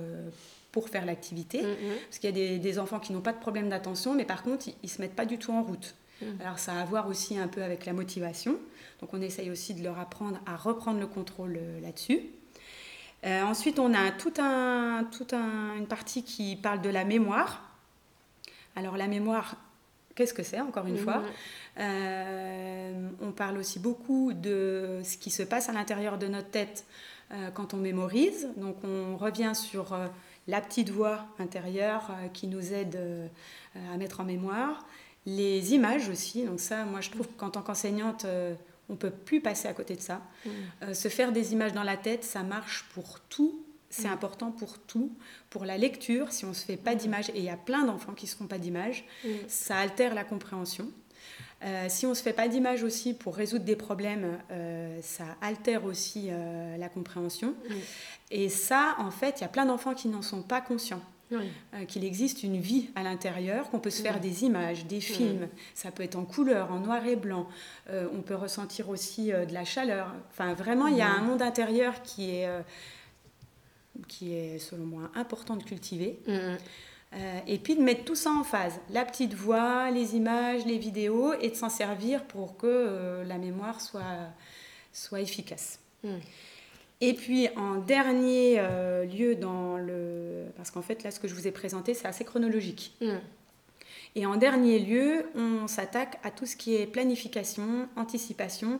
[0.71, 1.63] pour faire l'activité.
[2.05, 4.43] Parce qu'il y a des, des, enfants qui n'ont pas de problème d'attention, mais par
[4.43, 5.95] contre, ils ne se mettent pas du tout en route.
[6.39, 8.57] Alors ça a à voir aussi un peu avec la motivation.
[8.99, 12.21] Donc on essaye aussi de leur apprendre à reprendre le contrôle euh, là-dessus.
[13.23, 15.05] Euh, ensuite, on a toute un,
[15.77, 17.61] une partie qui parle de la mémoire.
[18.75, 19.55] Alors la mémoire,
[20.15, 21.21] qu'est-ce que c'est encore une fois?
[21.79, 26.85] Euh, On parle aussi beaucoup de ce qui se passe à l'intérieur de notre tête
[27.53, 28.49] quand on mémorise.
[28.57, 29.97] Donc on revient sur
[30.47, 32.99] la petite voix intérieure qui nous aide
[33.75, 34.85] à mettre en mémoire.
[35.25, 36.45] Les images aussi.
[36.45, 38.25] Donc ça, moi je trouve qu'en tant qu'enseignante,
[38.91, 40.21] on peut plus passer à côté de ça.
[40.45, 40.49] Mm.
[40.83, 43.63] Euh, se faire des images dans la tête, ça marche pour tout.
[43.89, 44.13] C'est mm.
[44.13, 45.11] important pour tout.
[45.49, 46.97] Pour la lecture, si on ne se fait pas mm.
[46.97, 49.05] d'images, et il y a plein d'enfants qui ne se font pas d'images,
[49.47, 50.91] ça altère la compréhension.
[51.63, 55.25] Euh, si on ne se fait pas d'images aussi pour résoudre des problèmes, euh, ça
[55.41, 56.29] altère aussi
[56.77, 57.55] la compréhension.
[58.29, 61.01] Et ça, en fait, il y a plein d'enfants qui n'en sont pas conscients.
[61.31, 65.47] Euh, qu'il existe une vie à l'intérieur, qu'on peut se faire des images, des films,
[65.73, 67.47] ça peut être en couleur, en noir et blanc,
[67.89, 70.13] euh, on peut ressentir aussi euh, de la chaleur.
[70.29, 72.49] Enfin, vraiment, il y a un monde intérieur qui est,
[74.07, 76.19] qui est, selon moi, important de cultiver.
[77.47, 81.33] et puis de mettre tout ça en phase, la petite voix, les images, les vidéos,
[81.39, 84.29] et de s'en servir pour que la mémoire soit,
[84.91, 85.79] soit efficace.
[87.01, 90.45] Et puis en dernier euh, lieu dans le...
[90.55, 92.95] Parce qu'en fait là ce que je vous ai présenté c'est assez chronologique.
[93.01, 93.15] Mm.
[94.15, 98.79] Et en dernier lieu on s'attaque à tout ce qui est planification, anticipation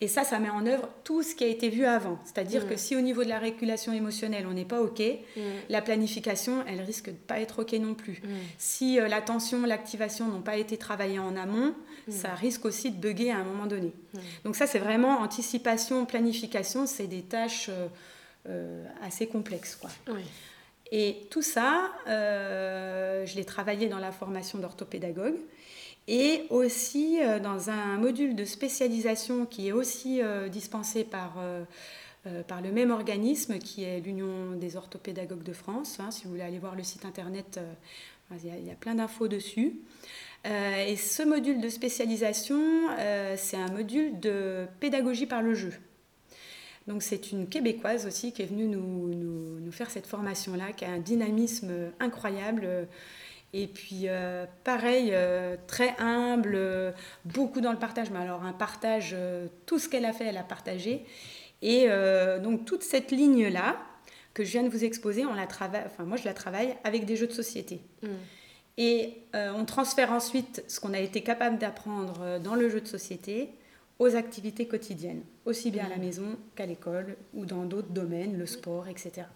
[0.00, 2.20] et ça, ça met en œuvre tout ce qui a été vu avant.
[2.24, 2.68] C'est-à-dire mm.
[2.68, 5.40] que si au niveau de la régulation émotionnelle, on n'est pas OK, mm.
[5.68, 8.20] la planification, elle risque de pas être OK non plus.
[8.22, 8.28] Mm.
[8.58, 11.74] Si euh, l'attention, l'activation n'ont pas été travaillées en amont,
[12.08, 13.92] ça risque aussi de bugger à un moment donné.
[14.42, 17.88] Donc ça, c'est vraiment anticipation, planification, c'est des tâches euh,
[18.48, 19.76] euh, assez complexes.
[19.76, 19.90] Quoi.
[20.90, 25.36] Et tout ça, je l'ai travaillé dans la formation d'orthopédagogue
[26.08, 31.64] et aussi euh, dans un module de spécialisation qui est aussi euh, dispensé par, euh,
[32.48, 36.00] par le même organisme qui est l'Union des orthopédagogues de France.
[36.00, 36.10] Hein.
[36.10, 37.60] si vous voulez aller voir le site internet,
[38.42, 39.80] il y, a plein d'infos dessus.
[40.44, 42.60] et ce module de spécialisation,
[43.36, 45.72] c'est un module de pédagogie par le jeu.
[46.86, 50.84] Donc c'est une Québécoise aussi qui est venue nous, nous, nous faire cette formation-là, qui
[50.84, 52.86] a un dynamisme incroyable.
[53.54, 56.92] Et puis euh, pareil, euh, très humble, euh,
[57.24, 58.10] beaucoup dans le partage.
[58.10, 59.16] Mais alors un partage,
[59.66, 61.04] tout ce qu'elle a fait, elle a partagé.
[61.60, 61.88] Et
[62.40, 63.76] donc toute cette ligne-là
[64.32, 67.04] que je viens de vous exposer, on la travaille, enfin moi je la travaille avec
[67.04, 67.80] des jeux de société.
[68.02, 68.08] Mm.
[68.76, 73.50] Et on transfère ensuite ce qu'on a été capable d'apprendre dans le jeu de société
[73.98, 76.00] aux activités quotidiennes, aussi bien à la mm.
[76.00, 79.26] maison qu'à l'école ou dans d'autres domaines, le sport, etc.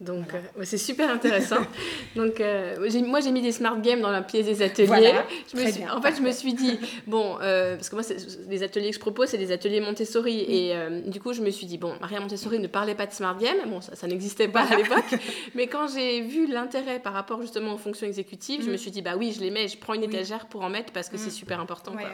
[0.00, 1.60] Donc, euh, c'est super intéressant.
[2.16, 5.12] Donc, euh, moi, j'ai mis des smart games dans la pièce des ateliers.
[5.52, 8.04] je me suis, en fait, je me suis dit, bon, euh, parce que moi,
[8.48, 10.40] les ateliers que je propose, c'est des ateliers Montessori.
[10.48, 10.74] Et
[11.06, 13.68] du coup, je me suis dit, bon, Maria Montessori ne parlait pas de smart games.
[13.68, 15.20] Bon, ça, ça n'existait pas à l'époque.
[15.54, 18.78] Mais quand j'ai vu l'intérêt par rapport justement aux fonctions exécutives, je me mm.
[18.78, 21.10] suis dit, bah oui, je les mets, je prends une étagère pour en mettre parce
[21.10, 21.30] que c'est mm.
[21.30, 21.92] super important.
[21.92, 22.08] quoi.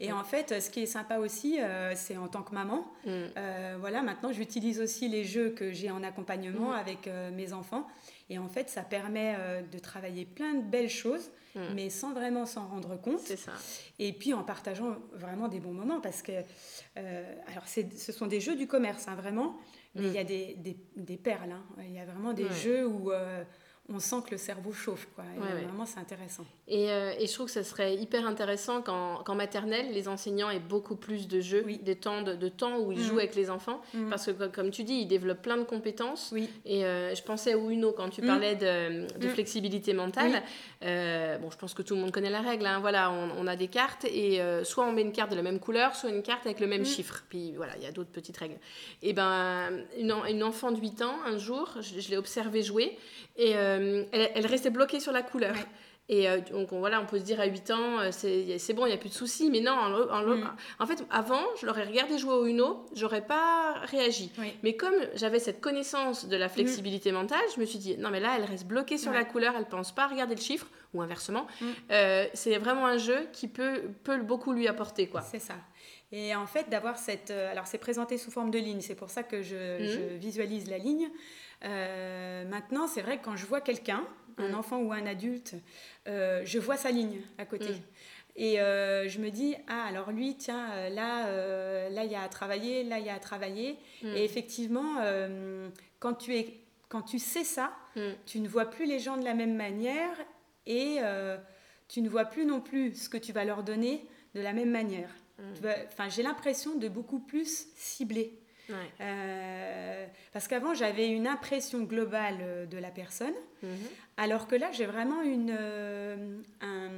[0.00, 3.10] Et en fait, ce qui est sympa aussi, euh, c'est en tant que maman, mm.
[3.36, 6.76] euh, voilà, maintenant j'utilise aussi les jeux que j'ai en accompagnement mm.
[6.76, 7.86] avec mes enfants.
[8.28, 9.36] Et en fait, ça permet
[9.70, 11.60] de travailler plein de belles choses, mm.
[11.74, 13.20] mais sans vraiment s'en rendre compte.
[13.20, 13.52] C'est ça.
[13.98, 16.32] Et puis en partageant vraiment des bons moments, parce que,
[16.96, 19.56] alors ce sont des jeux du commerce, hein, vraiment,
[19.94, 21.52] mais il y a des, des, des perles.
[21.52, 21.64] Hein.
[21.84, 23.12] Il y a vraiment des jeux où
[23.92, 25.06] on sent que le cerveau chauffe.
[25.14, 25.24] Quoi.
[25.36, 26.44] Vraiment, c'est intéressant.
[26.66, 30.58] Et, euh, et, je trouve que ce serait hyper intéressant qu'en maternelle, les enseignants aient
[30.58, 33.18] beaucoup plus de jeux, des temps de, temps où ils jouent mm.
[33.18, 33.80] avec les enfants.
[33.94, 34.10] Mm.
[34.10, 36.34] Parce que, comme tu dis, ils développent plein de compétences.
[36.64, 38.26] Et euh, je pensais à Uno quand tu mm.
[38.26, 40.42] parlais de, de flexibilité mentale.
[40.84, 42.66] Euh, bon, je pense que tout le monde connaît la règle.
[42.66, 42.80] Hein.
[42.80, 45.94] Voilà, on, a des cartes et soit on met une carte de la même couleur,
[45.94, 47.24] soit une carte avec le même chiffre.
[47.28, 48.58] Puis voilà, il y a d'autres petites règles.
[49.02, 52.98] Et ben, une, une enfant de 8 ans, un jour, je, je l'ai observée jouer
[53.36, 55.54] et euh, elle, restait bloquée sur la couleur.
[56.08, 58.90] Et euh, donc voilà, on peut se dire à 8 ans, euh, c'est bon, il
[58.90, 59.50] n'y a plus de soucis.
[59.50, 60.54] Mais non, en, mm.
[60.78, 64.30] en, fait, avant, je l'aurais regardé jouer au Uno, j'aurais pas réagi.
[64.62, 68.20] Mais comme j'avais cette connaissance de la flexibilité mentale, je me suis dit, non mais
[68.20, 71.02] là, elle reste bloquée sur la couleur, elle pense pas à regarder le chiffre, ou
[71.02, 71.46] inversement.
[71.60, 71.66] Mm.
[72.34, 75.08] c'est vraiment un jeu qui peut, peut beaucoup lui apporter.
[75.08, 75.22] quoi.
[75.22, 75.54] C'est ça.
[76.12, 77.32] Et en fait, d'avoir cette...
[77.32, 79.88] alors c'est présenté sous forme de ligne, c'est pour ça que je, mm.
[79.88, 81.10] je visualise la ligne.
[81.64, 84.04] Euh, maintenant, c'est vrai que quand je vois quelqu'un,
[84.38, 84.54] un mm.
[84.54, 85.54] enfant ou un adulte,
[86.08, 87.70] euh, je vois sa ligne à côté.
[87.70, 87.82] Mm.
[88.36, 92.28] Et euh, je me dis, ah, alors lui, tiens, là, là, il y a à
[92.28, 93.78] travailler, là, il y a à travailler.
[94.02, 94.16] Mm.
[94.16, 94.96] Et effectivement,
[95.98, 97.72] quand, tu es, quand tu sais ça,
[98.26, 100.16] tu ne vois plus les gens de la même manière
[100.66, 100.98] et
[101.88, 104.70] tu ne vois plus non plus ce que tu vas leur donner de la même
[104.70, 105.08] manière.
[105.88, 108.38] Enfin, j'ai l'impression de beaucoup plus cibler.
[109.00, 113.70] Euh, parce qu'avant, j'avais une impression globale euh, de la personne, mhm.
[114.16, 115.54] alors que là, j'ai vraiment une.
[115.56, 116.90] Euh, un,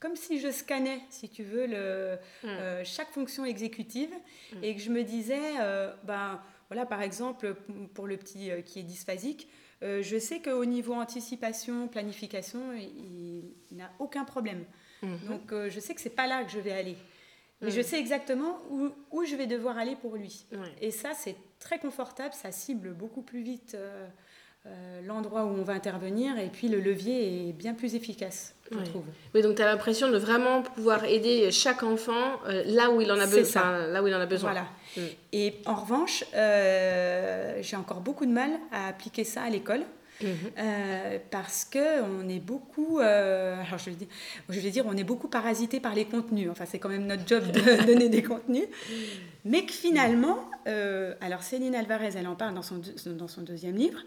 [0.00, 2.84] comme si je scannais, si tu veux, le, mhm.
[2.84, 4.10] chaque fonction exécutive
[4.52, 4.64] mhm.
[4.64, 5.54] et que je me disais,
[6.04, 7.56] ben, voilà, par exemple,
[7.94, 9.48] pour le petit qui est dysphasique,
[9.82, 14.64] je sais qu'au niveau anticipation, planification, il, il n'a aucun problème.
[15.02, 16.96] Donc, je sais que c'est pas là que je vais aller.
[17.62, 17.84] Mais je mm.
[17.84, 20.46] sais exactement où, où, je vais devoir aller pour lui.
[20.80, 24.06] Et ça, c'est très confortable, ça cible beaucoup plus vite euh,
[24.66, 28.78] euh, l'endroit où on va intervenir et puis le levier est bien plus efficace, je
[28.78, 29.04] trouve.
[29.34, 33.10] Oui, donc tu as l'impression de vraiment pouvoir aider chaque enfant euh, là, où il
[33.10, 34.52] en a besoin, là où il en a besoin.
[34.52, 34.66] Voilà.
[34.96, 35.00] Mm.
[35.32, 39.82] Et en revanche, j'ai encore beaucoup de mal à appliquer ça à l'école.
[40.22, 40.28] Mhm.
[40.58, 44.08] Euh, parce que on est beaucoup, euh, alors je vais, dire,
[44.48, 46.48] je vais dire, on est beaucoup parasité par les contenus.
[46.50, 48.66] Enfin, c'est quand même notre job de donner des contenus,
[49.44, 53.76] mais que finalement, euh, alors Céline Alvarez, elle en parle dans son, dans son deuxième
[53.76, 54.00] livre.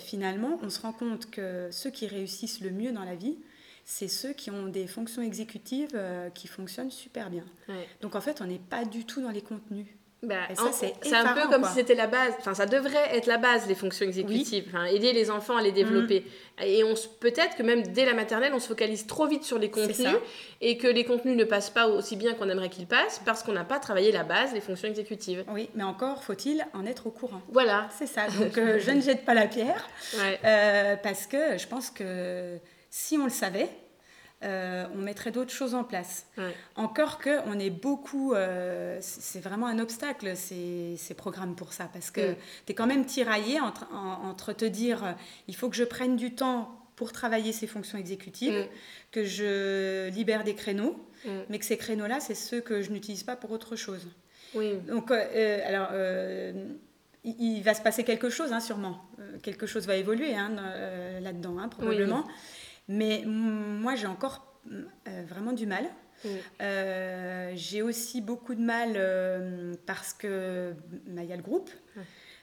[0.00, 3.38] finalement, on se rend compte que ceux qui réussissent le mieux dans la vie,
[3.84, 6.00] c'est ceux qui ont des fonctions exécutives
[6.34, 7.44] qui fonctionnent super bien.
[8.00, 9.86] Donc en fait, on n'est pas du tout dans les contenus.
[10.24, 10.36] Bah,
[11.02, 13.74] c'est un peu comme si c'était la base, enfin ça devrait être la base des
[13.74, 16.20] fonctions exécutives, enfin, aider les enfants à les développer.
[16.20, 16.62] Mm.
[16.62, 19.68] Et on peut-être que même dès la maternelle, on se focalise trop vite sur les
[19.68, 20.14] contenus
[20.60, 23.50] et que les contenus ne passent pas aussi bien qu'on aimerait qu'ils passent parce qu'on
[23.50, 25.44] n'a pas travaillé la base des fonctions exécutives.
[25.48, 27.42] Oui, mais encore faut-il en être au courant.
[27.50, 27.88] Voilà.
[27.98, 28.28] C'est ça.
[28.38, 29.88] Donc euh, je ne jette pas la pierre
[30.44, 32.58] euh, parce que je pense que
[32.90, 33.70] si on le savait,
[34.44, 36.26] euh, on mettrait d'autres choses en place.
[36.74, 41.88] Encore que on est beaucoup, euh, c'est vraiment un obstacle ces, ces, programmes pour ça,
[41.92, 42.32] parce que
[42.66, 45.12] tu es quand même tiraillé entre, entre, te dire euh,
[45.46, 48.66] il faut que je prenne du temps pour travailler ces fonctions exécutives,
[49.12, 50.96] que je libère des créneaux,
[51.48, 54.08] mais que ces créneaux-là, c'est ceux que je n'utilise pas pour autre chose.
[54.54, 55.88] Donc, alors,
[57.24, 59.04] il, va se passer quelque chose, hein, sûrement.
[59.42, 60.50] quelque chose va évoluer hein,
[61.20, 62.26] là-dedans, hein, probablement.
[62.88, 65.84] Mais moi, j'ai encore euh, vraiment du mal
[66.24, 67.56] Mm.
[67.56, 70.72] j'ai aussi beaucoup de mal parce que
[71.08, 71.68] bah, il y a le groupe.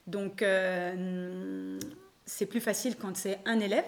[0.06, 0.44] Donc,
[2.26, 3.86] c'est plus facile quand c'est un élève.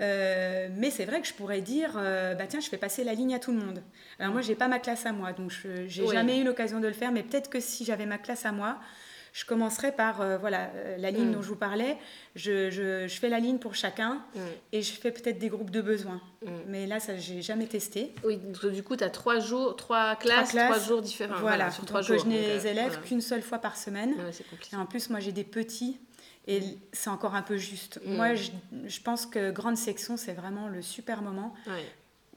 [0.00, 3.14] Euh, mais c'est vrai que je pourrais dire, euh, bah tiens, je fais passer la
[3.14, 3.82] ligne à tout le monde.
[4.18, 6.86] Alors moi, j'ai pas ma classe à moi, donc je j'ai jamais eu l'occasion de
[6.86, 7.12] le faire.
[7.12, 8.78] Mais peut-être que si j'avais ma classe à moi,
[9.34, 11.32] je commencerais par euh, voilà la ligne mm.
[11.32, 11.98] dont je vous parlais.
[12.36, 14.40] Je, je, je, fais la ligne pour chacun mm.
[14.72, 16.20] et je fais peut-être des groupes de besoins.
[16.42, 16.48] Mm.
[16.68, 18.14] Mais là, ça, j'ai jamais testé.
[18.22, 21.40] Oui, donc, du coup, tu as trois jours, trois classes, trois, jours différents.
[21.40, 22.18] Voilà, sur trois jours.
[22.20, 24.14] Je n'ai les élèves qu'une seule fois par semaine.
[24.72, 25.98] et en plus, moi, j'ai des petits.
[26.46, 28.00] Et c'est encore un peu juste.
[28.06, 28.50] Moi, je,
[28.86, 31.54] je, pense que grande section, c'est vraiment le super moment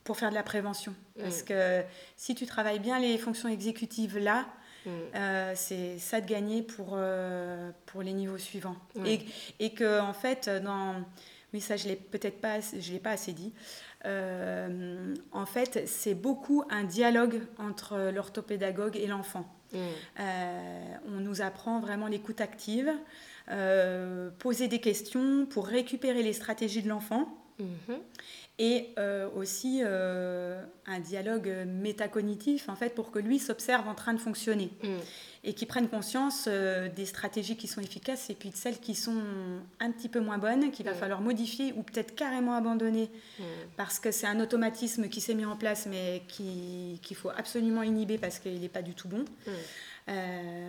[0.04, 0.96] pour faire de la prévention.
[1.20, 1.84] Parce que
[2.16, 4.48] si tu travailles bien les fonctions exécutives là,
[4.90, 5.16] mm.
[5.16, 8.76] euh, c'est ça de gagner pour, euh, pour les niveaux suivants.
[9.06, 9.20] Et,
[9.60, 10.96] et, que, en fait, dans.
[11.54, 13.54] Oui, ça, je l'ai peut-être pas, je l'ai pas assez dit.
[14.06, 19.46] Euh, en fait, c'est beaucoup un dialogue entre l'orthopédagogue et l'enfant.
[19.74, 22.92] on nous apprend vraiment l'écoute active.
[24.40, 27.30] Poser des questions pour récupérer les stratégies de l'enfant.
[27.60, 28.00] Mhm.
[28.60, 34.16] Et euh, aussi euh, un dialogue métacognitif, en fait, pour que lui s'observe en train
[34.16, 34.72] de fonctionner.
[34.84, 35.00] Mhm.
[35.44, 39.22] Et qu'il prenne conscience des stratégies qui sont efficaces et puis de celles qui sont
[39.80, 40.98] un petit peu moins bonnes, qu'il va mhm.
[40.98, 43.10] falloir modifier ou peut-être carrément abandonner.
[43.78, 48.18] Parce que c'est un automatisme qui s'est mis en place, mais qu'il faut absolument inhiber
[48.18, 49.24] parce qu'il n'est pas du tout bon.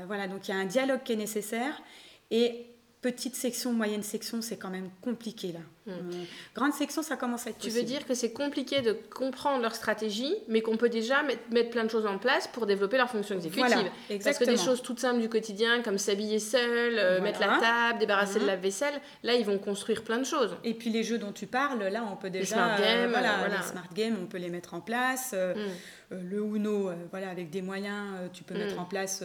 [0.07, 1.83] voilà, donc il y a un dialogue qui est nécessaire.
[2.31, 2.67] Et
[3.01, 5.61] petite section, moyenne section, c'est quand même compliqué là.
[5.87, 5.91] Hmm.
[5.91, 9.63] Euh, grande section, ça commence à être Tu veux dire que c'est compliqué de comprendre
[9.63, 13.09] leur stratégie, mais qu'on peut déjà mettre, plein de choses en place pour développer leur
[13.09, 13.67] fonction exécutive.
[13.67, 17.59] Voilà, Parce que des choses toutes simples du quotidien, comme s'habiller seul, euh, mettre la
[17.59, 18.47] table, débarrasser de mhm.
[18.47, 20.57] la vaisselle, là, ils vont construire plein de choses.
[20.65, 22.57] Et puis les jeux dont tu parles, là, on peut déjà...
[22.57, 25.31] Les smart games, voilà, Les smart games, on peut les mettre en place.
[25.35, 26.17] Euh, hmm.
[26.29, 28.81] le Uno, voilà, avec des moyens, tu peux mettre hmm.
[28.81, 29.23] en place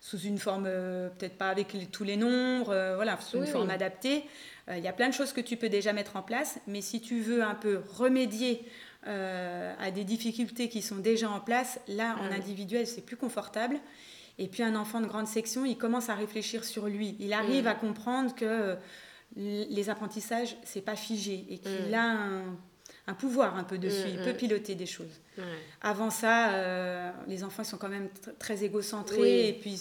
[0.00, 3.70] sous une forme, euh, peut-être pas avec tous les nombres, euh, voilà, sous une forme
[3.70, 4.24] adaptée.
[4.68, 6.80] Euh, il y a plein de choses que tu peux déjà mettre en place, mais
[6.80, 8.64] si tu veux un peu remédier
[9.06, 13.78] à des difficultés qui sont déjà en place, là, en individuel, c'est plus confortable.
[14.36, 17.16] Et puis un enfant de grande section, il commence à réfléchir sur lui.
[17.18, 18.76] Il arrive à comprendre que
[19.34, 22.58] les apprentissages, c'est pas figé et qu'il a un
[23.08, 25.20] un pouvoir un peu dessus, il peut piloter des choses.
[25.80, 29.80] Avant ça, euh, les enfants sont quand même très égocentrés et puis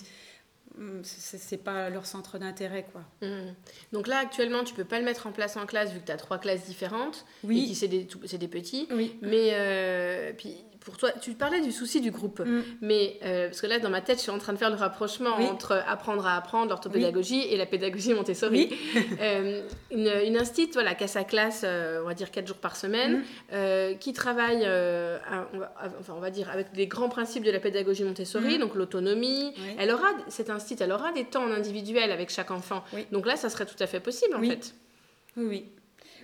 [0.78, 3.02] mm, c'est pas leur centre d'intérêt quoi.
[3.22, 3.54] Mm.
[3.92, 6.12] Donc là actuellement tu peux pas le mettre en place en classe vu que tu
[6.12, 7.70] as trois classes différentes oui.
[7.72, 8.88] et c'est des, des petits.
[8.92, 9.18] Oui.
[9.22, 10.56] Mais euh, puis
[10.88, 12.64] pour toi, tu parlais du souci du groupe, mm.
[12.80, 14.78] mais euh, parce que là, dans ma tête, je suis en train de faire le
[14.78, 18.74] rapprochement entre apprendre à apprendre, l'orthopédagogie et la pédagogie Montessori.
[19.20, 22.56] euh, une, une instite, voilà, qui a sa classe, euh, on va dire 4 jours
[22.56, 23.98] par semaine, mm.
[24.00, 28.06] qui travaille, on va, enfin, on va dire, avec les grands principes de la pédagogie
[28.06, 28.62] Montessori, mm.
[28.62, 29.54] donc l'autonomie.
[29.78, 32.86] Elle aura, cette instite, elle aura des temps en individuel avec chaque enfant.
[33.12, 34.74] Donc là, ça serait tout à fait possible, en fait.
[35.36, 35.66] Oui, oui.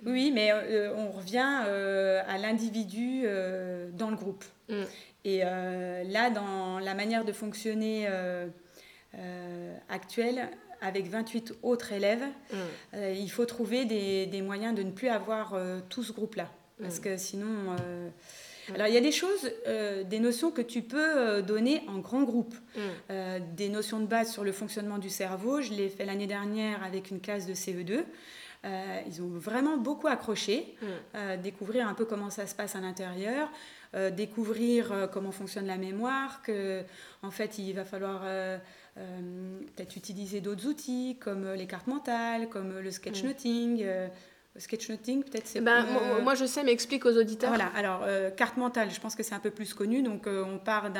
[0.06, 4.44] Oui, mais euh, on revient euh, à l'individu euh, dans le groupe.
[4.70, 4.84] Mm.
[5.26, 8.10] Et là, dans la manière de fonctionner
[9.88, 10.50] actuelle,
[10.82, 12.98] avec 28 autres élèves, mm.
[13.16, 15.58] il faut trouver des, moyens de ne plus avoir
[15.90, 16.52] tout ce groupe-là.
[16.82, 17.02] Parce mm.
[17.02, 17.76] que sinon...
[18.74, 22.56] Alors il y a des choses, des notions que tu peux donner en grand groupe.
[23.56, 25.62] des notions de base sur le fonctionnement du cerveau.
[25.62, 28.04] Je l'ai fait l'année dernière avec une classe de CE2.
[28.66, 30.86] Euh, ils ont vraiment beaucoup accroché, mm.
[31.16, 33.50] euh, découvrir un peu comment ça se passe à l'intérieur,
[33.94, 36.84] euh, découvrir comment fonctionne la mémoire, que
[37.24, 38.22] en fait il va falloir
[38.96, 43.86] peut-être utiliser d'autres outils comme les cartes mentales, comme le sketchnoting.
[43.86, 44.10] Mm
[44.60, 45.86] sketchnoting, peut-être c'est ben,
[46.22, 47.50] moi, je sais, mais explique aux auditeurs.
[47.50, 50.04] Voilà, alors euh, carte mentale, je pense que c'est un peu plus connu.
[50.04, 50.92] Donc euh, on part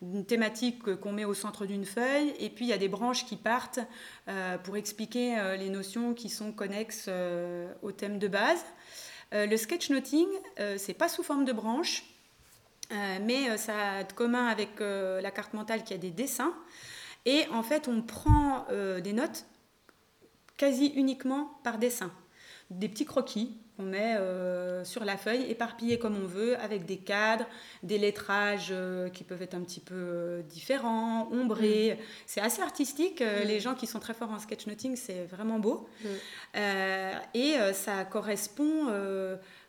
[0.00, 3.26] d'une thématique qu'on met au centre d'une feuille, et puis il y a des branches
[3.26, 3.80] qui partent
[4.28, 7.10] euh, pour expliquer les notions qui sont connexes
[7.82, 8.64] au thème de base.
[9.32, 10.28] le sketchnoting,
[10.76, 12.04] c'est pas sous forme de branche,
[12.90, 16.54] mais ça a de commun avec la carte mentale qui a des dessins.
[17.26, 19.44] Et en fait, on prend des notes
[20.56, 22.10] quasi uniquement par dessin
[22.70, 26.96] des petits croquis qu'on met euh, sur la feuille, éparpillés comme on veut, avec des
[26.96, 27.46] cadres,
[27.82, 31.94] des lettrages euh, qui peuvent être un petit peu euh, différents, ombrés.
[31.94, 32.02] Mm.
[32.26, 33.20] C'est assez artistique.
[33.20, 33.46] Mm.
[33.46, 35.88] Les gens qui sont très forts en sketchnoting, c'est vraiment beau.
[36.02, 36.08] Mm.
[37.34, 38.88] et ça correspond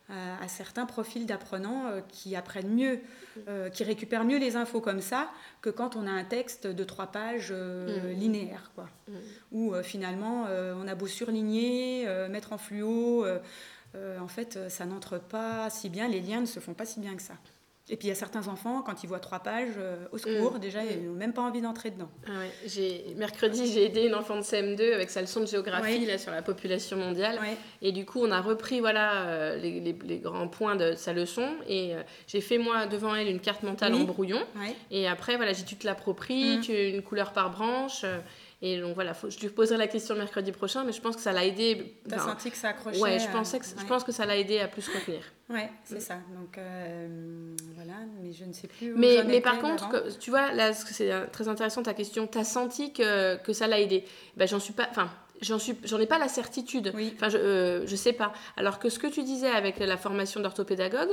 [0.09, 2.99] à, certains profils d'apprenants euh, qui apprennent mieux,
[3.47, 5.29] euh, qui récupèrent mieux les infos comme ça
[5.61, 8.19] que quand on a un texte de trois pages euh, mmh.
[8.19, 8.89] linéaire, quoi.
[9.07, 9.13] Mmh.
[9.51, 13.25] Où finalement on a beau surligner, mettre en fluo,
[13.95, 17.15] en fait ça n'entre pas si bien, les liens ne se font pas si bien
[17.15, 17.35] que ça.
[17.91, 20.53] Et puis il y a certains enfants, quand ils voient trois pages, euh, au secours,
[20.55, 20.59] Mm.
[20.59, 22.09] déjà, ils n'ont même pas envie d'entrer dedans.
[22.27, 26.17] Ah ouais, mercredi j'ai aidé une enfant de CM2 avec sa leçon de géographie là
[26.17, 27.57] sur la population mondiale Ouais.
[27.81, 31.13] et du coup on a repris voilà euh, les, les- les grands points de sa
[31.13, 34.01] leçon et euh, j'ai fait moi devant elle une carte mentale Oui.
[34.01, 34.41] en brouillon
[34.91, 36.61] et après voilà j'ai tu te l'appropries Mm.
[36.61, 38.05] tu une couleur par branche
[38.61, 41.21] et donc voilà faut, je lui poserai la question mercredi prochain mais je pense que
[41.21, 43.75] ça l'a aidé T'as enfin, senti que ça accrochait ouais je euh, pensais que je
[43.75, 43.87] ouais.
[43.87, 46.17] pense que ça l'a aidé à plus retenir Ouais, c'est ça.
[46.39, 48.93] Donc euh, voilà, mais je ne sais plus.
[48.93, 52.27] Où Mais, mais par contre, que- tu vois, là, c'est euh, très intéressant ta question.
[52.27, 54.05] T'as senti que, que ça l'a aidé?
[54.37, 54.87] Ben, J'en suis pas.
[54.91, 55.09] Enfin,
[55.41, 56.91] j'en suis, j'en ai pas la certitude.
[56.95, 57.13] Oui.
[57.15, 58.33] Enfin, je, euh, je sais pas.
[58.57, 61.09] Alors que ce que tu disais avec la formation d'orthopédagogue,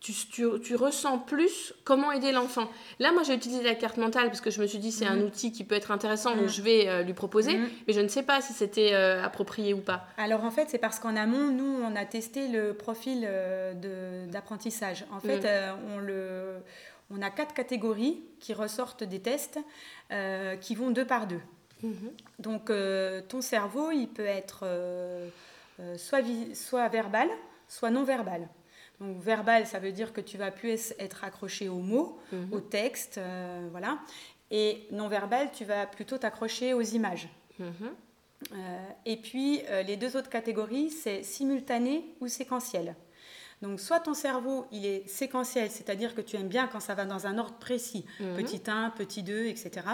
[0.00, 2.70] tu, tu, tu ressens plus comment aider l'enfant.
[3.00, 5.16] Là, moi, j'ai utilisé la carte mentale parce que je me suis dit c'est un
[5.16, 5.24] Mhm.
[5.24, 6.48] outil qui peut être intéressant, donc Mhm.
[6.48, 7.58] je vais euh, lui proposer.
[7.58, 7.68] Mhm.
[7.86, 10.06] Mais je ne sais pas si c'était euh, approprié ou pas.
[10.16, 15.04] Alors en fait, c'est parce qu'en amont, nous, on a testé le profil euh, d'apprentissage.
[15.12, 15.46] En fait,
[15.94, 16.54] on, le,
[17.10, 19.58] on a quatre catégories qui ressortent des tests
[20.60, 21.40] qui vont deux par deux.
[22.38, 25.28] Donc euh, ton cerveau, il peut être euh,
[25.80, 27.28] euh, soit, verbal,
[27.68, 28.48] soit non verbal.
[29.00, 32.52] Donc verbal, ça veut dire que tu vas plus être accroché aux mots, Mhm.
[32.52, 33.98] au texte, euh, voilà.
[34.50, 37.28] Et non verbal, tu vas plutôt t'accrocher aux images.
[37.58, 37.72] Mhm.
[39.06, 42.96] Et puis, les deux autres catégories, c'est simultané ou séquentiel.
[43.62, 47.04] Donc, soit ton cerveau, il est séquentiel, c'est-à-dire que tu aimes bien quand ça va
[47.04, 48.36] dans un ordre précis, Mhm.
[48.36, 49.86] petit 1, petit 2, etc.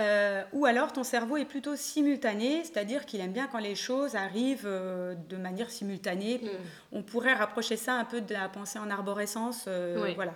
[0.00, 4.14] Euh, ou alors ton cerveau est plutôt simultané, c'est-à-dire qu'il aime bien quand les choses
[4.14, 6.40] arrivent euh, de manière simultanée.
[6.42, 6.50] Mhm.
[6.92, 9.64] On pourrait rapprocher ça un peu de la pensée en arborescence.
[9.68, 10.14] euh, Oui.
[10.14, 10.34] Voilà.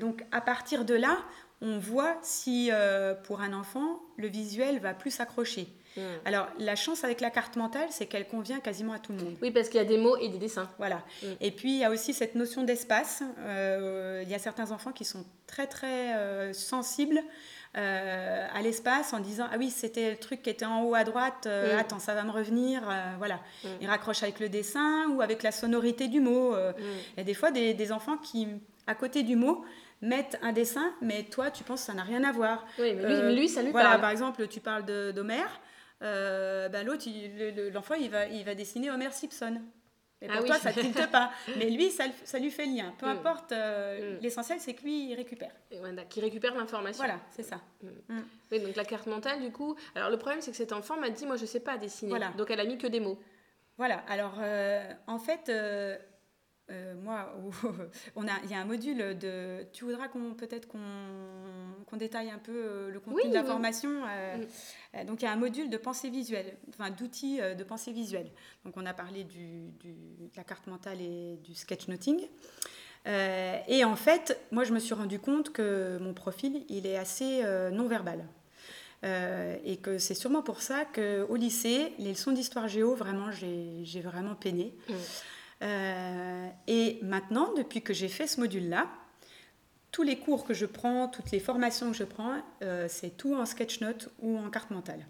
[0.00, 1.18] Donc à partir de là,
[1.60, 2.70] on voit si
[3.24, 5.68] pour un enfant, le visuel va plus s'accrocher.
[5.94, 6.02] Mhm.
[6.24, 9.36] Alors la chance avec la carte mentale, c'est qu'elle convient quasiment à tout le monde.
[9.42, 10.70] Oui, parce qu'il y a des mots et des dessins.
[10.78, 11.04] Voilà.
[11.22, 11.26] Mm.
[11.42, 13.22] Et puis il y a aussi cette notion d'espace.
[13.46, 17.20] Il y a certains enfants qui sont très très sensibles
[17.76, 21.04] euh, à l'espace en disant ah oui c'était le truc qui était en haut à
[21.04, 21.44] droite.
[21.46, 21.78] euh, Mm.
[21.78, 22.82] Attends ça va me revenir.
[22.88, 23.36] euh, voilà.
[23.64, 23.68] Mm.
[23.82, 26.52] Ils raccrochent avec le dessin ou avec la sonorité du mot.
[26.52, 26.72] Mm.
[27.16, 28.48] Il y a des fois des, des enfants qui
[28.86, 29.64] à côté du mot
[30.00, 32.64] mettent un dessin, mais toi tu penses que ça n'a rien à voir.
[32.78, 34.00] Oui, mais lui, lui, ça lui voilà, parle.
[34.00, 35.60] par exemple, tu parles d'Homère.
[36.00, 39.60] ben, L'autre, il- le- le- l'enfant, il va, il va dessiner Homer Simpson.
[40.20, 40.48] Et Ah pour oui.
[40.48, 41.30] toi, ça ne tilte pas.
[41.58, 42.06] Mais lui, ça,
[42.38, 42.92] lui fait lien.
[42.98, 43.10] Peu Mm.
[43.10, 44.22] importe, euh, Mm.
[44.22, 45.52] l'essentiel, c'est que lui, il récupère.
[45.70, 47.04] Et voilà, qui récupère l'information.
[47.04, 47.60] Voilà, c'est ça.
[48.50, 49.76] Oui, donc la carte mentale, du coup.
[49.94, 52.10] Alors, le problème, c'est que cet enfant m'a dit Moi, je sais pas dessiner.
[52.10, 52.30] Voilà.
[52.36, 53.18] Donc, elle a mis que des mots.
[53.76, 55.96] Voilà, alors euh, en fait, euh,
[56.70, 57.34] euh, moi,
[58.16, 59.64] on a, il y a un module de.
[59.72, 63.46] Tu voudras qu'on peut-être qu'on détaille un peu euh, le contenu Oui, de la oui.
[63.46, 63.90] formation.
[64.06, 64.46] euh, Mm.
[64.96, 68.30] euh, donc il y a un module de pensée visuelle, enfin d'outils de pensée visuelle.
[68.64, 72.28] Donc on a parlé du, du- de la carte mentale et du sketchnoting.
[73.06, 76.96] Euh, et en fait, moi je me suis rendu compte que mon profil, il est
[76.98, 77.42] assez
[77.72, 78.26] non verbal.
[79.04, 84.00] Euh, et que c'est sûrement pour ça qu'au lycée, les leçons d'histoire géo, vraiment, j'ai
[84.00, 84.74] vraiment peiné.
[84.88, 84.92] Mm.
[85.62, 88.86] Euh, et maintenant, depuis que j'ai fait ce module-là,
[89.90, 93.34] tous les cours que je prends, toutes les formations que je prends, euh, c'est tout
[93.34, 95.06] en sketchnote ou en carte mentale.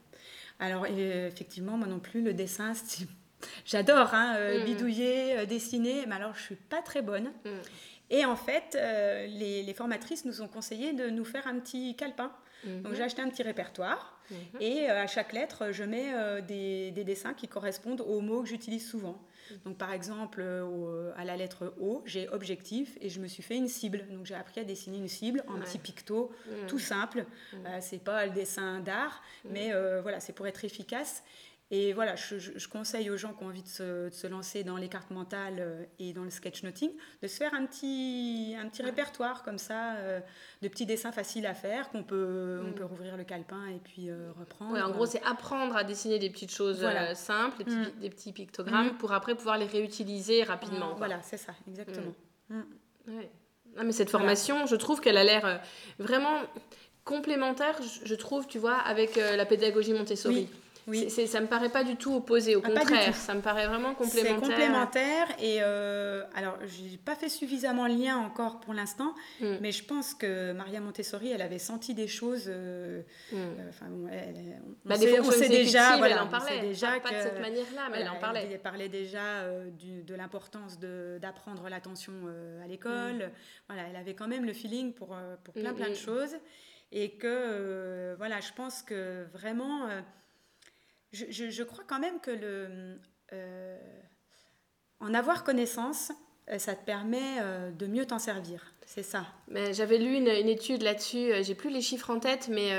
[0.61, 2.73] Alors, et, effectivement, moi non plus, le dessin,
[3.67, 4.65] j'adore hein, euh, Mhm.
[4.65, 7.31] bidouiller, euh, dessiner, mais alors je suis pas très bonne.
[7.45, 7.51] Mm.
[8.11, 11.95] Et en fait, euh, les, les formatrices nous ont conseillé de nous faire un petit
[11.95, 12.33] calepin.
[12.65, 12.83] Mhm.
[12.83, 14.37] Donc j'ai acheté un petit répertoire Mhm.
[14.61, 18.43] et euh, à chaque lettre, je mets euh, des, des dessins qui correspondent aux mots
[18.43, 19.21] que j'utilise souvent.
[19.65, 23.57] Donc par exemple, euh, à la lettre O, j'ai objectif et je me suis fait
[23.57, 24.05] une cible.
[24.11, 25.61] Donc j'ai appris à dessiner une cible en Ouais.
[25.61, 26.67] petit picto, Mhm.
[26.67, 27.25] tout simple.
[27.55, 31.23] Euh, c'est pas le dessin d'art, mais euh, voilà, c'est pour être efficace.
[31.71, 34.27] Et voilà, je, je- je conseille aux gens qui ont envie de se, de se
[34.27, 36.91] lancer dans les cartes mentales euh, et dans le sketchnoting
[37.23, 40.21] de se faire un petit, un petit répertoire comme ça, euh,
[40.63, 42.75] de petits dessins faciles à faire, qu'on peut, on Mm.
[42.75, 44.73] peut rouvrir le calepin et puis euh, reprendre.
[44.73, 47.11] Ouais, en gros, c'est apprendre à dessiner des petites choses Voilà.
[47.11, 48.01] euh, simples, des petits, Mm.
[48.01, 50.95] des petits pictogrammes, pour après pouvoir les réutiliser rapidement.
[50.97, 52.15] Voilà, c'est ça, exactement.
[52.49, 52.61] Mm.
[53.09, 53.31] Ouais.
[53.77, 55.61] Ah, mais cette formation, je trouve qu'elle a l'air
[55.99, 56.41] vraiment
[57.05, 60.49] complémentaire, je- trouve, tu vois, avec la pédagogie Montessori.
[60.51, 60.59] Oui,
[60.89, 61.09] oui.
[61.11, 63.91] C'est- ça me paraît pas du tout opposé, au Ah, contraire, ça me paraît vraiment
[63.91, 64.41] C'est complémentaire.
[64.49, 69.57] complémentaire et euh, alors j'ai pas fait suffisamment le lien encore pour l'instant, Mm.
[69.61, 72.47] mais je pense que Maria Montessori elle avait senti des choses.
[72.49, 73.37] euh, Mm.
[73.37, 76.31] euh, Enfin bon, elle- on, Bah, sait, on fonctions sait déjà, voilà, elle en on
[76.31, 76.61] parlait.
[76.61, 78.49] déjà pas, pas de que- cette manière-là, mais elle en parlait.
[78.51, 82.13] Elle parlait déjà euh, du- de l'importance de- d'apprendre l'attention
[82.65, 83.31] à l'école.
[83.69, 86.35] Voilà, elle avait quand même le feeling pour, pour plein plein de choses.
[86.91, 89.89] Et que, voilà, je pense que vraiment,
[91.13, 93.01] je, crois quand même que le,
[93.33, 94.01] euh,
[95.01, 96.13] en avoir connaissance,
[96.59, 97.41] ça te permet
[97.73, 98.75] de mieux t'en servir.
[98.91, 99.27] C'est ça.
[99.49, 102.73] Mais j'avais lu une, étude là-dessus, j'ai plus les chiffres en tête, mais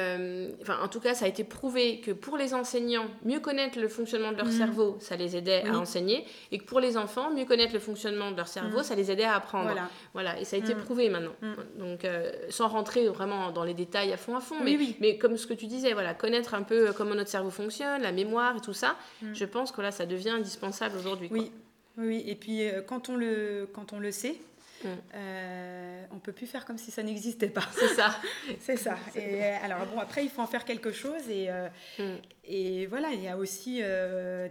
[0.59, 3.87] enfin, en tout cas, ça a été prouvé que pour les enseignants, mieux connaître le
[3.87, 4.51] fonctionnement de leur mm.
[4.51, 8.31] cerveau, ça les aidait à enseigner, et que pour les enfants, mieux connaître le fonctionnement
[8.31, 8.83] de leur cerveau, mm.
[8.83, 9.65] ça les aidait à apprendre.
[9.65, 9.89] Voilà.
[10.13, 10.39] voilà.
[10.39, 11.35] Et ça a été prouvé maintenant.
[11.77, 12.07] Donc,
[12.49, 14.95] sans rentrer vraiment dans les détails à fond à fond, mais, oui.
[14.99, 18.11] mais comme ce que tu disais, voilà, connaître un peu comment notre cerveau fonctionne, la
[18.11, 21.29] mémoire et tout ça, je pense que là, ça devient indispensable aujourd'hui.
[21.31, 21.51] Oui.
[21.99, 24.35] Oui, et puis euh, quand, on le, quand on le sait,
[24.83, 24.87] mm.
[25.15, 27.63] Euh, on peut plus faire comme si ça n'existait pas.
[27.73, 28.15] C'est ça.
[28.59, 28.97] c'est ça.
[29.15, 31.49] Et euh, alors bon, après il faut en faire quelque chose et,
[31.97, 32.03] mm.
[32.45, 33.81] et voilà, il y a aussi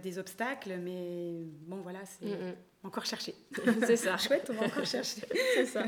[0.03, 3.35] des obstacles, mais bon voilà, c'est mm, encore chercher.
[3.85, 4.17] C'est ça.
[4.17, 5.21] Chouette, on va encore chercher.
[5.55, 5.83] c'est ça.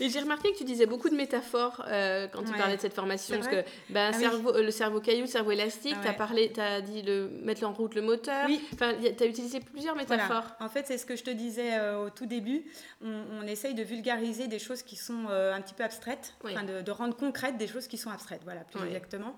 [0.00, 2.94] Et j'ai remarqué que tu disais beaucoup de métaphores euh, quand tu parlais de cette
[2.94, 3.36] formation.
[3.36, 6.80] Parce que ben, cerveau, le cerveau caillou, le cerveau élastique, tu as parlé, tu as
[6.80, 8.46] dit le, mettre en route le moteur.
[8.46, 8.66] Oui.
[8.72, 10.46] Enfin, tu as utilisé plusieurs métaphores.
[10.60, 12.64] En fait, c'est ce que je te disais euh, au tout début.
[13.02, 17.16] On, essaye de vulgariser des choses qui sont euh, un petit peu abstraites, de, rendre
[17.16, 19.36] concrètes des choses qui sont abstraites, voilà, plus exactement.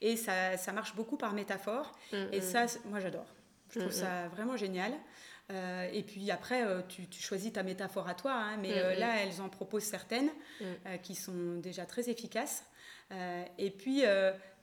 [0.00, 1.92] Et ça, ça, marche beaucoup par métaphore.
[2.12, 2.42] Mm, et mm.
[2.42, 3.26] ça, moi, j'adore.
[3.68, 4.92] Je trouve mm, ça vraiment génial.
[5.50, 8.94] Euh, et puis après, euh, tu, choisis ta métaphore à toi, hein, mais mm, euh,
[8.94, 8.98] mm.
[8.98, 10.30] là, elles en proposent certaines
[10.60, 10.64] mm.
[11.02, 12.64] qui sont déjà très efficaces.
[13.58, 14.04] et puis,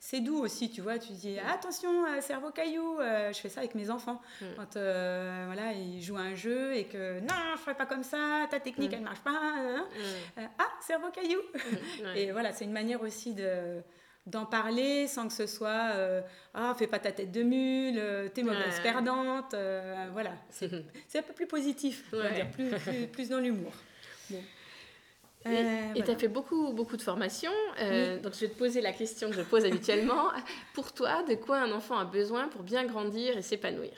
[0.00, 0.98] c'est doux aussi, tu vois.
[0.98, 2.98] Tu dis attention, cerveau caillou.
[3.00, 4.22] je fais ça avec mes enfants.
[4.56, 8.04] Quand voilà, ils jouent à un jeu et que non, je ne ferai pas comme
[8.04, 9.32] ça, ta technique, elle ne marche pas.
[9.32, 9.86] Hein,
[10.38, 10.48] hein.
[10.58, 11.40] ah, cerveau caillou.
[12.16, 13.82] et voilà, c'est une manière aussi de
[14.28, 16.20] d'en parler sans que ce soit euh,
[16.54, 20.32] ah fais pas ta tête de mule euh, t'es mauvaise perdante euh, voilà.
[20.50, 22.70] C'est un peu plus positif on va dire plus,
[23.08, 23.72] plus, dans l'humour.
[25.46, 27.52] Et tu as fait beaucoup, beaucoup de formations.
[28.22, 30.30] Donc, je vais te poser la question que je pose habituellement.
[30.74, 33.94] pour toi, de quoi un enfant a besoin pour bien grandir et s'épanouir?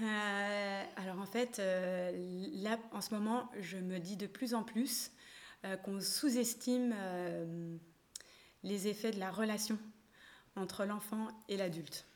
[0.00, 5.10] Alors, en fait, là, en ce moment, je me dis de plus en plus
[5.82, 6.94] qu'on sous-estime
[8.64, 9.78] les effets de la relation
[10.56, 12.06] entre l'enfant et l'adulte.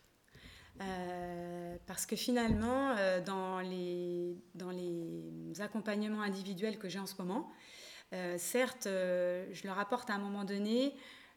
[0.80, 7.14] Euh, parce que finalement, euh, dans, les, dans les accompagnements individuels que j'ai en ce
[7.18, 7.50] moment,
[8.12, 10.94] euh, certes, je leur apporte à un moment donné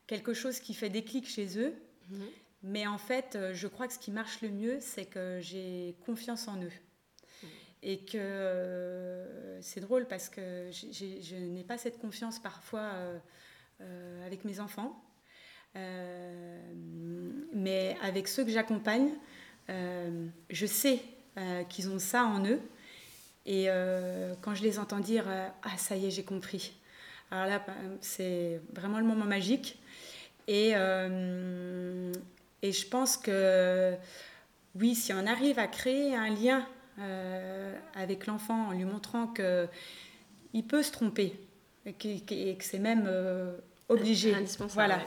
[0.07, 1.74] quelque chose qui fait déclic chez eux,
[2.09, 2.28] mhm.
[2.64, 6.47] mais en fait, je crois que ce qui marche le mieux, c'est que j'ai confiance
[6.47, 6.72] en eux.
[7.43, 7.49] Mhm.
[7.84, 12.91] Et que c'est drôle parce que je n'ai pas cette confiance parfois
[14.26, 15.02] avec mes enfants.
[15.76, 16.60] Euh,
[17.54, 19.12] mais avec ceux que j'accompagne,
[19.70, 21.02] euh, je sais
[21.70, 22.60] qu'ils ont ça en eux.
[23.46, 23.68] Et
[24.42, 25.26] quand je les entends dire
[25.64, 26.74] Ah, ça y est, j'ai compris.
[27.32, 27.66] Alors là,
[28.02, 29.80] c'est vraiment le moment magique.
[30.48, 33.96] Et, et je pense que
[34.76, 36.68] oui, si on arrive à créer un lien
[37.96, 41.40] avec l'enfant en lui montrant qu'il peut se tromper
[41.86, 43.10] et que, c'est même
[43.92, 44.34] obligé.
[44.34, 44.74] Indispensable.
[44.74, 45.00] Voilà.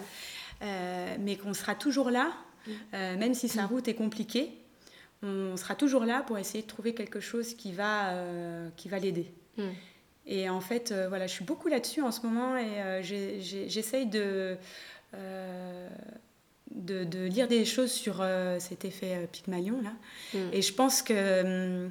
[0.62, 2.32] Euh, mais qu'on sera toujours là,
[2.66, 2.70] mm.
[2.95, 3.66] euh, même si sa mm.
[3.66, 4.53] route est compliquée,
[5.22, 8.99] on sera toujours là pour essayer de trouver quelque chose qui va, euh, qui va
[8.99, 9.32] l'aider.
[9.57, 9.62] Mm.
[10.26, 14.57] Et en fait, voilà, je suis beaucoup là-dessus en ce moment et j'essaye de,
[16.70, 18.24] de, de, lire des choses sur
[18.59, 19.93] cet effet Pygmalion là.
[20.53, 21.91] Et je pense que,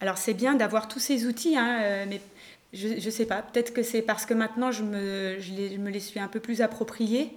[0.00, 2.20] alors c'est bien d'avoir tous ces outils, hein, mais
[2.72, 5.36] je ne sais pas, peut-être que c'est parce que maintenant je me,
[5.90, 7.36] les suis un peu plus appropriés,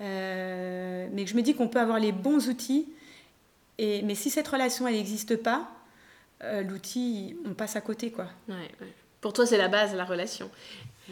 [0.00, 2.88] euh, mais que je me dis qu'on peut avoir les bons outils,
[3.78, 5.70] et, mais si cette relation elle n'existe pas,
[6.42, 8.26] euh, l'outil, on passe à côté quoi.
[8.48, 8.70] Ouais,
[9.20, 10.50] Pour toi, c'est la base, la relation.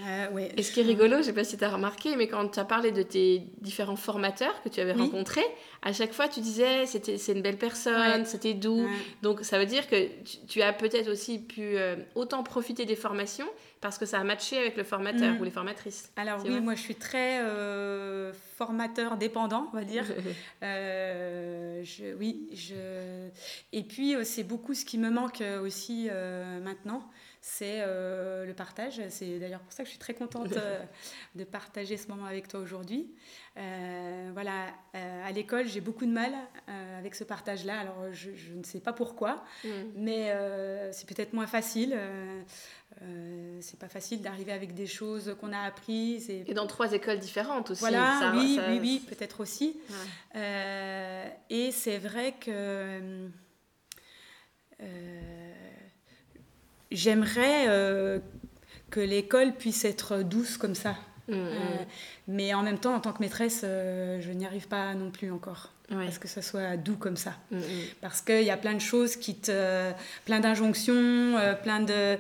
[0.07, 2.29] Euh, et ce qui est rigolo, je ne sais pas si tu as remarqué, mais
[2.29, 5.45] quand tu as parlé de tes différents formateurs que tu avais rencontrés,
[5.83, 8.89] à chaque fois tu disais c'était c'est une belle personne, c'était doux.
[9.23, 10.09] Donc ça veut dire que
[10.47, 13.49] tu, as peut-être aussi pu euh, autant profiter des formations
[13.81, 15.41] parce que ça a matché avec le formateur mm.
[15.41, 16.11] ou les formatrices.
[16.17, 20.05] Alors oui, moi je suis très euh, formateur dépendant, on va dire.
[20.63, 23.29] je, oui, je...
[23.73, 26.09] Et puis c'est beaucoup ce qui me manque aussi
[26.63, 27.03] maintenant
[27.41, 29.01] c'est euh, le partage.
[29.11, 30.83] C'est d'ailleurs pour ça que je suis très contente euh,
[31.35, 33.13] de partager ce moment avec toi aujourd'hui.
[33.57, 36.33] Euh, voilà, à l'école, j'ai beaucoup de mal
[36.99, 37.79] avec ce partage-là.
[37.81, 39.69] Alors, je, ne sais pas pourquoi, mm.
[39.97, 40.33] mais
[40.93, 41.97] c'est peut-être moins facile.
[43.61, 46.31] c'est pas facile d'arriver avec des choses qu'on a apprises.
[46.31, 46.45] Et...
[46.55, 47.81] dans trois écoles différentes aussi.
[47.81, 49.81] Voilà, oui, oui, oui, peut-être aussi.
[50.35, 53.29] et c'est vrai que
[56.91, 58.19] j'aimerais euh,
[58.91, 60.97] que l'école puisse être douce comme ça.
[61.29, 61.37] Mm, mm.
[61.37, 61.59] Euh,
[62.29, 65.31] mais en même temps, en tant que maîtresse, euh, je n'y arrive pas non plus
[65.31, 65.73] encore.
[65.91, 67.35] parce que ça soit doux comme ça.
[67.51, 67.63] Mm, mm.
[68.01, 69.91] Parce qu'il y a plein de choses qui te.
[70.25, 72.17] plein d'injonctions, plein de.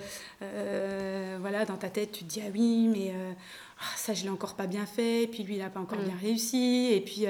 [1.41, 3.15] Voilà, dans ta tête, tu te dis ah oui, mais.
[3.79, 5.81] Euh, ah, ça je l'ai encore pas bien fait, et puis lui il n'a pas
[5.81, 6.05] encore mm.
[6.05, 7.27] bien réussi, et puis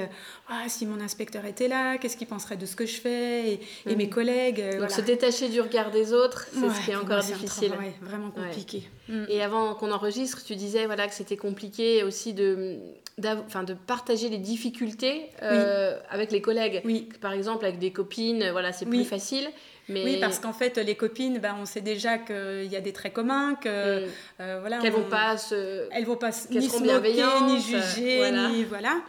[0.47, 3.95] ah, si mon inspecteur était là, qu'est-ce qu'il penserait de ce que je fais, et,
[3.95, 4.79] mes collègues.
[4.79, 7.71] Donc se détacher du regard des autres, c'est ce qui est encore difficile.
[7.71, 8.83] C'est vraiment compliqué.
[9.27, 12.79] Et avant qu'on enregistre, tu disais voilà, que c'était compliqué aussi de,
[13.19, 16.81] de partager les difficultés euh, avec les collègues.
[16.85, 17.09] Oui.
[17.21, 19.47] Par exemple, avec des copines, voilà, c'est plus facile.
[19.89, 20.03] Mais...
[20.03, 23.13] Oui, parce qu'en fait, les copines, ben, on sait déjà qu'il y a des traits
[23.13, 24.09] communs, que mm.
[24.39, 28.63] euh, voilà, qu'elles vont pas se, elles vont pas ni se moquer, ni juger, ni
[28.63, 29.01] voilà.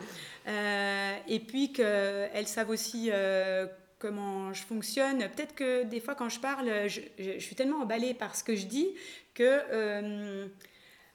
[0.48, 3.10] Euh, et puis qu'elles savent aussi
[3.98, 5.18] comment je fonctionne.
[5.18, 8.56] Peut-être que des fois, quand je parle, je, je, suis tellement emballée par ce que
[8.56, 8.88] je dis
[9.34, 10.46] que euh,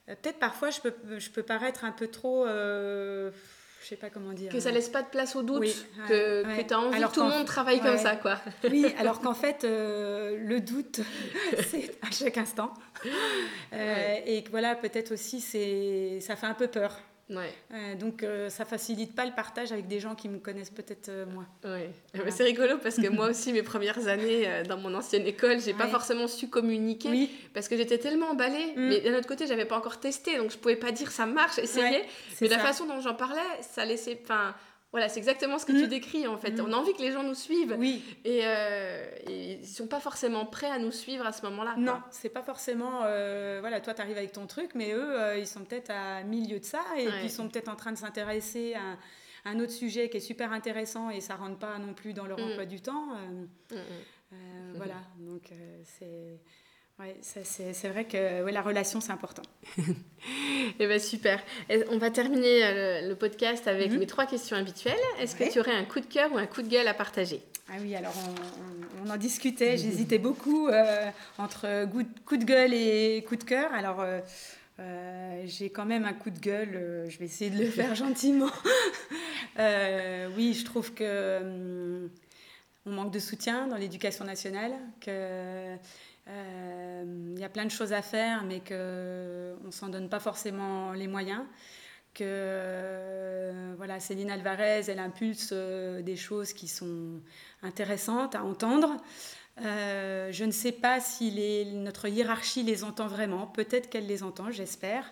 [0.05, 2.45] peut-être parfois je peux, je peux paraître un peu trop.
[3.85, 4.51] Euh, je sais pas comment dire.
[4.51, 5.63] Que ça laisse pas de place au doute,
[6.07, 8.39] que, que tu as envie alors que tout le monde travaille comme ça, quoi.
[8.69, 11.01] Oui, alors qu'en fait, euh, le doute,
[11.69, 12.73] c'est à chaque instant.
[13.71, 15.41] et que voilà, peut-être aussi,
[16.21, 16.99] ça fait un peu peur.
[17.29, 17.51] Ouais.
[17.73, 21.09] Euh, donc euh, ça facilite pas le partage avec des gens qui me connaissent peut-être
[21.09, 21.47] euh, moins.
[21.63, 21.89] Ouais.
[22.29, 25.87] C'est rigolo parce que moi aussi mes premières années dans mon ancienne école, j'ai pas
[25.87, 28.73] forcément su communiquer parce que j'étais tellement emballée.
[28.75, 28.87] Mm.
[28.89, 31.57] Mais d'un autre côté, j'avais pas encore testé, donc je pouvais pas dire ça marche,
[31.57, 32.03] essayer.
[32.41, 34.53] mais la façon dont j'en parlais, ça laissait, enfin
[34.95, 35.87] voilà, c'est exactement ce que tu mm.
[35.87, 36.51] décris en fait.
[36.51, 36.63] Mm.
[36.65, 37.75] On a envie que les gens nous suivent.
[37.77, 38.01] Oui.
[38.23, 41.75] Et, euh, ils sont pas forcément prêts à nous suivre à ce moment-là.
[41.77, 43.01] Non, c'est pas forcément.
[43.03, 46.23] Euh, voilà, toi, tu arrives avec ton truc, mais eux, euh, ils sont peut-être à
[46.23, 48.97] milieu de ça et puis ils sont peut-être en train de s'intéresser à,
[49.49, 52.39] un autre sujet qui est super intéressant et ça rentre pas non plus dans leur
[52.39, 52.43] mm.
[52.43, 53.09] emploi du temps.
[54.75, 55.51] voilà, donc
[55.83, 56.39] c'est.
[56.97, 59.43] Ouais, c'est vrai que ouais, la relation, c'est important.
[60.79, 61.39] Eh bien, super.
[61.91, 63.99] On va terminer euh, le, podcast avec mhm.
[63.99, 64.97] mes trois questions habituelles.
[65.19, 67.41] Est-ce que tu aurais un coup de cœur ou un coup de gueule à partager?
[67.69, 68.13] Ah oui, alors
[69.05, 69.77] on, en discutait.
[69.77, 71.85] J'hésitais beaucoup euh, entre
[72.25, 73.71] coup de gueule et coup de cœur.
[73.73, 74.03] Alors.
[74.77, 78.51] Euh, j'ai quand même un coup de gueule, je vais essayer de le faire gentiment.
[79.57, 82.09] oui, je trouve que hum,
[82.85, 85.77] on manque de soutien dans l'éducation nationale, que
[86.27, 90.93] il y a plein de choses à faire, mais qu'on ne s'en donne pas forcément
[90.93, 91.43] les moyens.
[92.13, 97.19] Que voilà, Céline Alvarez, elle impulse euh, des choses qui sont
[97.61, 98.97] intéressantes à entendre.
[99.61, 103.47] Euh, je ne sais pas si notre hiérarchie les entend vraiment.
[103.47, 105.11] Peut-être qu'elle les entend, j'espère.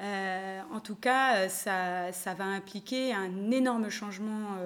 [0.00, 4.58] Euh, en tout cas, ça, va impliquer un énorme changement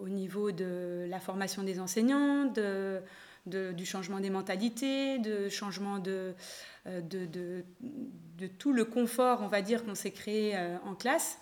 [0.00, 2.46] au niveau de la formation des enseignants,
[3.46, 6.34] du changement des mentalités, de changement de,
[6.86, 7.64] euh, de, de,
[8.38, 11.38] de tout le confort, on va dire, qu'on s'est créé euh, en classe.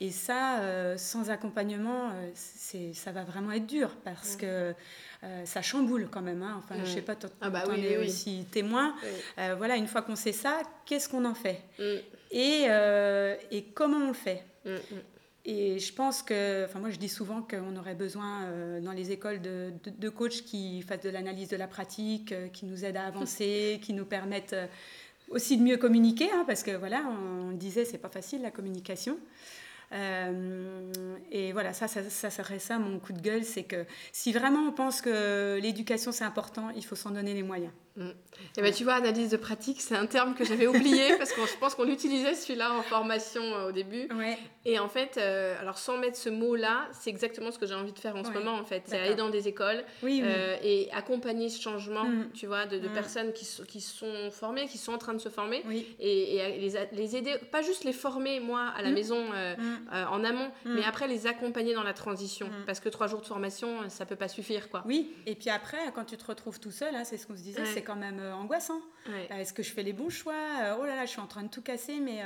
[0.00, 4.74] Et ça, euh, sans accompagnement, c'est, ça va vraiment être dur parce que
[5.44, 6.42] ça chamboule quand même.
[6.42, 6.56] Hein.
[6.58, 8.96] Enfin, je sais pas, toi, ah bah oui, es aussi témoin.
[9.36, 11.62] voilà, une fois qu'on sait ça, qu'est-ce qu'on en fait?
[11.78, 11.84] Mm.
[12.32, 14.44] et, et, comment on le fait?
[14.64, 15.00] Mm, mm.
[15.44, 19.10] Et je pense que, enfin moi je dis souvent qu'on aurait besoin euh, dans les
[19.10, 22.98] écoles de, de, coachs qui fassent de l'analyse de la pratique, euh, qui nous aident
[22.98, 24.66] à avancer, qui nous permettent euh,
[25.30, 28.52] aussi de mieux communiquer, hein, parce que voilà, on, on disait c'est pas facile la
[28.52, 29.18] communication.
[31.30, 34.68] Et voilà, ça, ça, ça, serait ça mon coup de gueule, c'est que si vraiment
[34.68, 37.72] on pense que l'éducation c'est important, il faut s'en donner les moyens.
[37.96, 38.08] Mm.
[38.56, 41.40] Et ben, tu vois, analyse de pratique, c'est un terme que j'avais oublié parce que
[41.46, 44.08] je pense qu'on utilisait celui-là en formation euh, au début.
[44.14, 44.38] Ouais.
[44.64, 47.92] Et en fait, euh, alors sans mettre ce mot-là, c'est exactement ce que j'ai envie
[47.92, 48.52] de faire en ce moment.
[48.54, 52.30] En fait, c'est aller dans des écoles euh, et accompagner ce changement, mm.
[52.32, 52.92] tu vois, de, mm.
[52.92, 55.62] personnes qui, qui sont formées, qui sont en train de se former
[56.00, 59.22] et, et les, les, aider, pas juste les former moi à la maison
[59.90, 63.88] en amont, mais après les accompagner dans la transition parce que trois jours de formation,
[63.88, 64.82] ça peut pas suffire, quoi.
[64.86, 65.14] Oui.
[65.26, 67.64] Et puis après, quand tu te retrouves tout seul, hein, c'est ce qu'on se disait,
[67.66, 68.80] c'est quand même euh, angoissant.
[69.08, 70.34] Euh, est-ce que je fais les bons choix?
[70.62, 72.20] Euh, Oh là là, je suis en train de tout casser, mais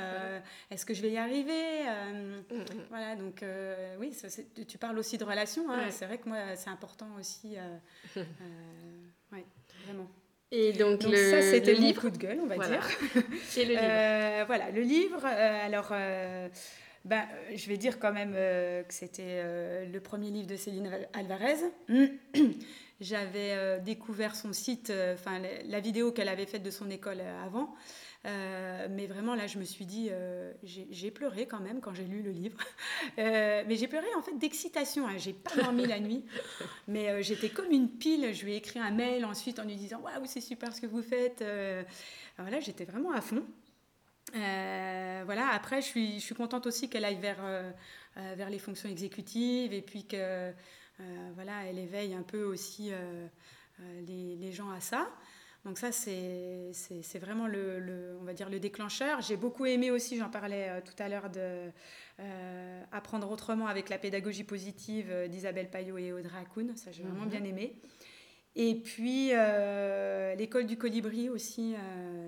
[0.71, 1.83] est-ce que je vais y arriver?
[1.83, 2.65] Mm, mm.
[2.89, 3.43] Voilà, donc
[3.99, 4.15] oui,
[4.67, 5.69] tu parles aussi de relations.
[5.71, 5.89] Hein.
[5.89, 7.55] C'est vrai que moi, c'est important aussi.
[8.15, 9.45] ouais,
[9.85, 10.07] vraiment.
[10.49, 12.01] Et donc, le, ça, c'était le livre.
[12.01, 12.87] coup de gueule, on va dire.
[13.57, 14.45] Et le livre?
[14.47, 15.25] voilà, le livre.
[15.25, 15.91] alors,
[17.07, 21.57] ben, je vais dire quand même que c'était le premier livre de Céline Alvarez.
[22.99, 27.19] J'avais euh, découvert son site, euh, enfin la, vidéo qu'elle avait faite de son école
[27.19, 27.75] euh, avant.
[28.89, 30.09] mais vraiment, là, je me suis dit,
[30.63, 32.57] j'ai pleuré quand même quand j'ai lu le livre.
[33.17, 35.07] mais j'ai pleuré en fait d'excitation.
[35.07, 35.17] Hein.
[35.17, 36.25] J'ai pas dormi la nuit.
[36.87, 38.33] Mais j'étais comme une pile.
[38.33, 40.87] Je lui ai écrit un mail ensuite en lui disant Waouh, c'est super ce que
[40.87, 41.41] vous faites.
[41.41, 43.45] Alors là, j'étais vraiment à fond.
[44.33, 47.41] Voilà, après, je suis, je suis contente aussi qu'elle aille vers,
[48.15, 50.53] vers les fonctions exécutives et puis que
[51.35, 52.91] voilà, elle éveille un peu aussi
[54.07, 55.07] les, les, gens à ça.
[55.67, 59.19] Donc ça, c'est vraiment le, on va dire le déclencheur.
[59.19, 61.69] J'ai beaucoup aimé aussi, j'en parlais euh, tout à l'heure, de
[62.21, 66.73] euh, Apprendre autrement avec la pédagogie positive d'Isabelle Payot et Audrey Hakoun.
[66.77, 67.29] Ça, j'ai vraiment mhm.
[67.29, 67.75] bien aimé.
[68.55, 71.75] Et puis, euh, L'école du colibri aussi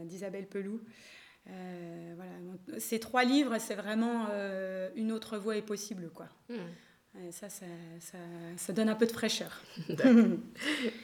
[0.03, 0.47] d'Isabelle
[1.45, 2.15] Pelou.
[2.15, 2.79] voilà.
[2.79, 4.27] Ces trois livres, c'est vraiment
[4.95, 6.09] une autre voie est possible.
[6.13, 6.27] quoi.
[6.49, 6.57] Mhm
[7.31, 7.65] ça, ça,
[8.57, 9.61] ça, donne un peu de fraîcheur.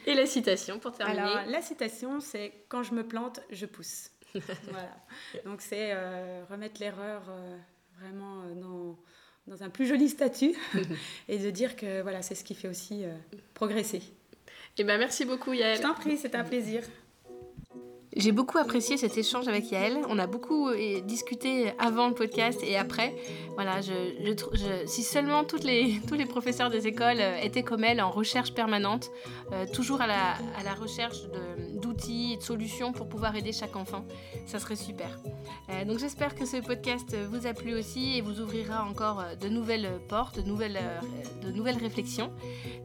[0.06, 4.10] Et la citation pour terminer Alors, la citation, c'est Quand je me plante, je pousse.
[4.34, 4.96] voilà.
[5.44, 7.56] Donc, c'est euh, remettre l'erreur euh,
[7.98, 8.98] vraiment euh, dans,
[9.46, 10.54] dans, un plus joli statut
[11.28, 13.04] et de dire que voilà, c'est ce qui fait aussi
[13.54, 13.98] progresser.
[14.78, 15.78] Et eh ben, merci beaucoup, Yael.
[15.78, 16.82] Je t'en prie, c'était un plaisir.
[18.16, 19.98] J'ai beaucoup apprécié cet échange avec Yael.
[20.08, 23.14] On a beaucoup euh, discuté avant le podcast et après.
[23.56, 23.92] Voilà, je,
[24.86, 29.10] si seulement les, tous les professeurs des écoles euh, étaient comme elle en recherche permanente,
[29.52, 31.24] euh, toujours à la, à la recherche
[32.08, 34.04] et de solutions pour pouvoir aider chaque enfant,
[34.46, 35.18] ça serait super.
[35.86, 39.90] donc j'espère que ce podcast vous a plu aussi et vous ouvrira encore de nouvelles
[40.08, 40.78] portes, de nouvelles,
[41.42, 42.30] de nouvelles réflexions.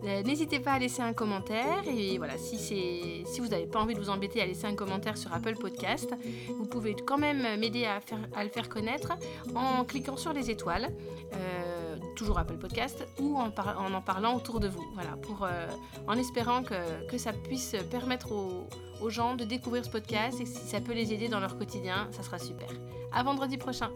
[0.03, 3.99] N'hésitez pas à laisser un commentaire et voilà, si, si vous n'avez pas envie de
[3.99, 6.14] vous embêter à laisser un commentaire sur Apple Podcast.
[6.57, 9.14] Vous pouvez quand même m'aider à, le faire connaître
[9.55, 10.89] en cliquant sur les étoiles,
[11.34, 14.84] euh, toujours Apple Podcast, ou en, en, parlant autour de vous.
[14.93, 15.68] Voilà, pour, euh,
[16.08, 18.68] en espérant que, ça puisse permettre aux,
[19.02, 22.08] aux gens de découvrir ce podcast et si ça peut les aider dans leur quotidien,
[22.12, 22.70] ça sera super.
[23.14, 23.89] À vendredi prochain.